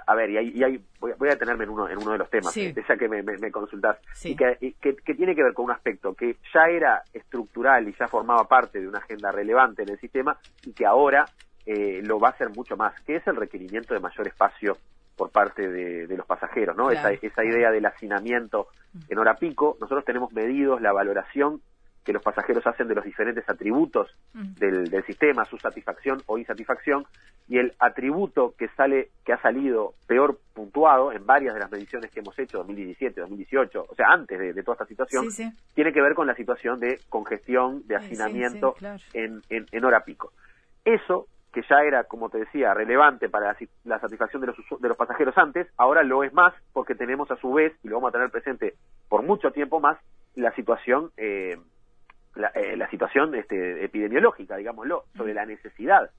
a 0.05 0.15
ver, 0.15 0.31
y, 0.31 0.37
hay, 0.37 0.51
y 0.53 0.63
hay, 0.65 0.83
voy, 0.99 1.13
a 1.29 1.35
detenerme 1.35 1.63
en 1.63 1.69
uno, 1.69 1.87
en 1.87 1.97
uno 1.97 2.11
de 2.11 2.17
los 2.17 2.29
temas, 2.29 2.51
sí. 2.51 2.73
ya 2.75 2.97
que 2.97 3.07
me, 3.07 3.23
me, 3.23 3.51
consultás, 3.51 3.99
y, 4.25 4.35
que, 4.35 4.75
que, 4.81 4.97
que, 4.97 5.13
tiene 5.13 5.33
que 5.33 5.41
ver 5.41 5.53
con 5.53 5.63
un 5.63 5.71
aspecto 5.71 6.13
que 6.13 6.35
ya 6.53 6.65
era 6.69 7.03
estructural 7.13 7.87
y 7.87 7.95
ya 7.97 8.09
formaba 8.09 8.43
parte 8.49 8.81
de 8.81 8.87
una 8.89 8.99
agenda 8.99 9.31
relevante 9.31 9.83
en 9.83 9.91
el 9.91 9.99
sistema 10.01 10.37
y 10.65 10.73
que 10.73 10.85
ahora 10.85 11.25
eh, 11.65 12.01
lo 12.03 12.19
va 12.19 12.27
a 12.27 12.31
hacer 12.31 12.49
mucho 12.49 12.75
más, 12.75 12.99
que 13.03 13.15
es 13.15 13.27
el 13.27 13.37
requerimiento 13.37 13.93
de 13.93 14.01
mayor 14.01 14.27
espacio 14.27 14.75
por 15.15 15.31
parte 15.31 15.69
de, 15.69 16.15
los 16.15 16.25
pasajeros, 16.25 16.75
¿no? 16.75 16.91
Esa, 16.91 17.11
esa 17.11 17.43
idea 17.43 17.71
del 17.71 17.85
hacinamiento 17.85 18.67
en 19.09 19.17
hora 19.17 19.35
pico, 19.35 19.77
nosotros 19.79 20.05
tenemos 20.05 20.31
medidos 20.33 20.81
la 20.81 20.91
valoración 20.91 21.61
que 22.05 22.13
los 22.13 22.21
pasajeros 22.21 22.65
hacen 22.67 22.87
de 22.87 22.93
los 22.93 23.03
diferentes 23.03 23.49
atributos 23.49 24.15
del, 24.33 24.89
del, 24.89 25.03
sistema, 25.05 25.43
su 25.45 25.57
satisfacción 25.57 26.21
o 26.27 26.37
insatisfacción, 26.37 27.03
y 27.47 27.57
el 27.57 27.73
atributo 27.79 28.53
que 28.55 28.67
sale, 28.69 29.09
que 29.25 29.33
ha 29.33 29.41
salido 29.41 29.95
peor 30.05 30.39
puntuado 30.53 31.11
en 31.11 31.25
varias 31.25 31.55
de 31.55 31.61
las 31.61 31.71
mediciones 31.71 32.11
que 32.11 32.19
hemos 32.19 32.37
hecho, 32.37 32.59
2017, 32.59 33.21
2018, 33.21 33.87
o 33.89 33.95
sea, 33.95 34.09
antes 34.09 34.39
de, 34.39 34.63
toda 34.63 34.75
esta 34.75 34.85
situación, 34.85 35.29
tiene 35.73 35.91
que 35.91 36.01
ver 36.01 36.13
con 36.13 36.27
la 36.27 36.35
situación 36.35 36.79
de 36.79 36.99
congestión, 37.09 37.87
de 37.87 37.95
hacinamiento 37.95 38.75
en, 39.13 39.41
en, 39.49 39.65
en 39.71 39.85
hora 39.85 40.05
pico. 40.05 40.31
Eso 40.85 41.27
que 41.55 41.63
ya 41.69 41.83
era, 41.83 42.03
como 42.03 42.29
te 42.29 42.39
decía, 42.39 42.73
relevante 42.73 43.29
para 43.29 43.55
la 43.85 43.99
satisfacción 43.99 44.41
de 44.41 44.47
los, 44.47 44.57
de 44.77 44.89
los 44.89 44.97
pasajeros 44.97 45.37
antes, 45.37 45.67
ahora 45.77 46.03
lo 46.03 46.25
es 46.25 46.33
más 46.33 46.53
porque 46.73 46.95
tenemos 46.95 47.31
a 47.31 47.37
su 47.37 47.53
vez, 47.53 47.73
y 47.81 47.87
lo 47.87 47.95
vamos 47.95 48.09
a 48.09 48.11
tener 48.11 48.29
presente 48.29 48.73
por 49.07 49.23
mucho 49.23 49.51
tiempo 49.51 49.79
más, 49.79 49.97
la 50.35 50.53
situación, 50.53 51.11
eh, 51.15 51.57
la, 52.35 52.49
eh, 52.49 52.75
la, 52.75 52.89
situación 52.89 53.33
este, 53.35 53.85
epidemiológica, 53.85 54.57
digámoslo, 54.57 55.05
sobre 55.15 55.33
la 55.33 55.45
necesidad 55.45 56.09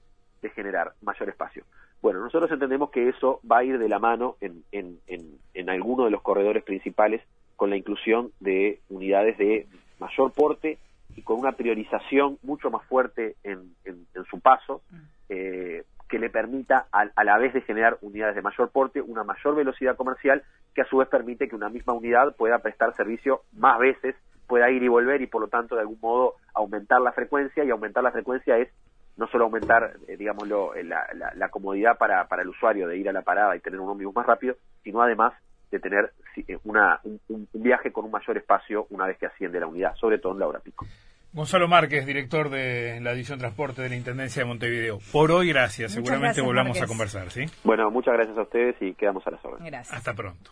de 0.41 0.49
generar 0.49 0.93
mayor 1.03 1.29
espacio. 1.29 1.65
Bueno, 2.01 2.19
nosotros 2.19 2.51
entendemos 2.51 2.89
que 2.89 3.07
eso 3.07 3.39
va 3.49 3.59
a 3.59 3.63
ir 3.63 3.77
de 3.77 3.89
la 3.89 3.99
mano 3.99 4.37
en, 4.41 4.63
en, 4.71 4.97
en, 5.05 5.37
en 5.53 5.69
alguno 5.69 6.05
de 6.05 6.11
los 6.11 6.23
corredores 6.23 6.63
principales 6.63 7.21
con 7.55 7.69
la 7.69 7.77
inclusión 7.77 8.31
de 8.39 8.79
unidades 8.89 9.37
de 9.37 9.67
mayor 9.99 10.31
porte 10.33 10.79
y 11.15 11.23
con 11.23 11.39
una 11.39 11.51
priorización 11.53 12.37
mucho 12.43 12.69
más 12.69 12.85
fuerte 12.85 13.35
en, 13.43 13.75
su 14.29 14.39
paso, 14.39 14.81
mm. 14.89 14.97
Eh, 15.29 15.83
que 16.09 16.19
le 16.19 16.29
permita 16.29 16.87
a, 16.91 17.23
la 17.23 17.37
vez 17.37 17.53
de 17.53 17.61
generar 17.61 17.97
unidades 18.01 18.35
de 18.35 18.41
mayor 18.41 18.69
porte, 18.69 19.01
una 19.01 19.23
mayor 19.23 19.55
velocidad 19.55 19.97
comercial, 19.97 20.43
que 20.73 20.81
a 20.81 20.85
su 20.85 20.97
vez 20.97 21.09
permite 21.09 21.49
que 21.49 21.55
una 21.55 21.69
misma 21.69 21.93
unidad 21.93 22.35
pueda 22.35 22.59
prestar 22.59 22.95
servicio 22.95 23.41
más 23.53 23.77
veces, 23.79 24.15
pueda 24.47 24.69
ir 24.69 24.81
y 24.83 24.87
volver 24.87 25.21
y 25.21 25.27
por 25.27 25.41
lo 25.41 25.49
tanto 25.49 25.75
de 25.75 25.81
algún 25.81 25.99
modo 26.01 26.35
aumentar 26.53 27.01
la 27.01 27.11
frecuencia 27.11 27.63
y 27.65 27.69
aumentar 27.69 28.03
la 28.03 28.11
frecuencia 28.11 28.57
es 28.57 28.69
no 29.17 29.27
solo 29.27 29.45
aumentar, 29.45 29.97
eh, 30.07 30.15
digámoslo, 30.15 30.75
eh, 30.75 30.83
la, 30.83 31.49
comodidad 31.49 31.97
para, 31.97 32.27
para 32.27 32.43
el 32.43 32.49
usuario 32.49 32.87
de 32.87 32.97
ir 32.97 33.09
a 33.09 33.13
la 33.13 33.23
parada 33.23 33.55
y 33.55 33.59
tener 33.59 33.79
un 33.79 33.89
ómnibus 33.89 34.15
más 34.15 34.27
rápido, 34.27 34.55
sino 34.83 35.01
además 35.01 35.33
de 35.71 35.79
tener 35.79 36.13
una, 36.63 37.01
un, 37.03 37.47
viaje 37.53 37.91
con 37.91 38.05
un 38.05 38.11
mayor 38.11 38.37
espacio 38.37 38.85
una 38.91 39.07
vez 39.07 39.17
que 39.17 39.25
asciende 39.25 39.59
la 39.59 39.67
unidad, 39.67 39.95
sobre 39.95 40.19
todo 40.19 40.33
en 40.33 40.39
la 40.39 40.47
hora 40.47 40.59
pico. 40.59 40.85
Gonzalo 41.37 41.67
Márquez, 41.67 42.03
director 42.07 42.49
de 42.49 42.99
la 42.99 43.11
División 43.11 43.37
Transporte 43.37 43.83
de 43.83 43.89
la 43.89 43.95
Intendencia 43.95 44.41
de 44.41 44.47
Montevideo. 44.47 44.97
Por 45.11 45.31
hoy, 45.31 45.49
gracias. 45.49 45.91
Seguramente 45.91 46.41
volvamos 46.41 46.81
a 46.81 46.87
conversar, 46.87 47.29
¿sí? 47.29 47.45
Bueno, 47.63 47.91
muchas 47.91 48.15
gracias 48.15 48.35
a 48.39 48.41
ustedes 48.41 48.75
y 48.81 48.95
quedamos 48.95 49.21
a 49.27 49.29
las 49.29 49.45
órdenes. 49.45 49.71
Gracias. 49.71 49.95
Hasta 49.95 50.15
pronto. 50.15 50.49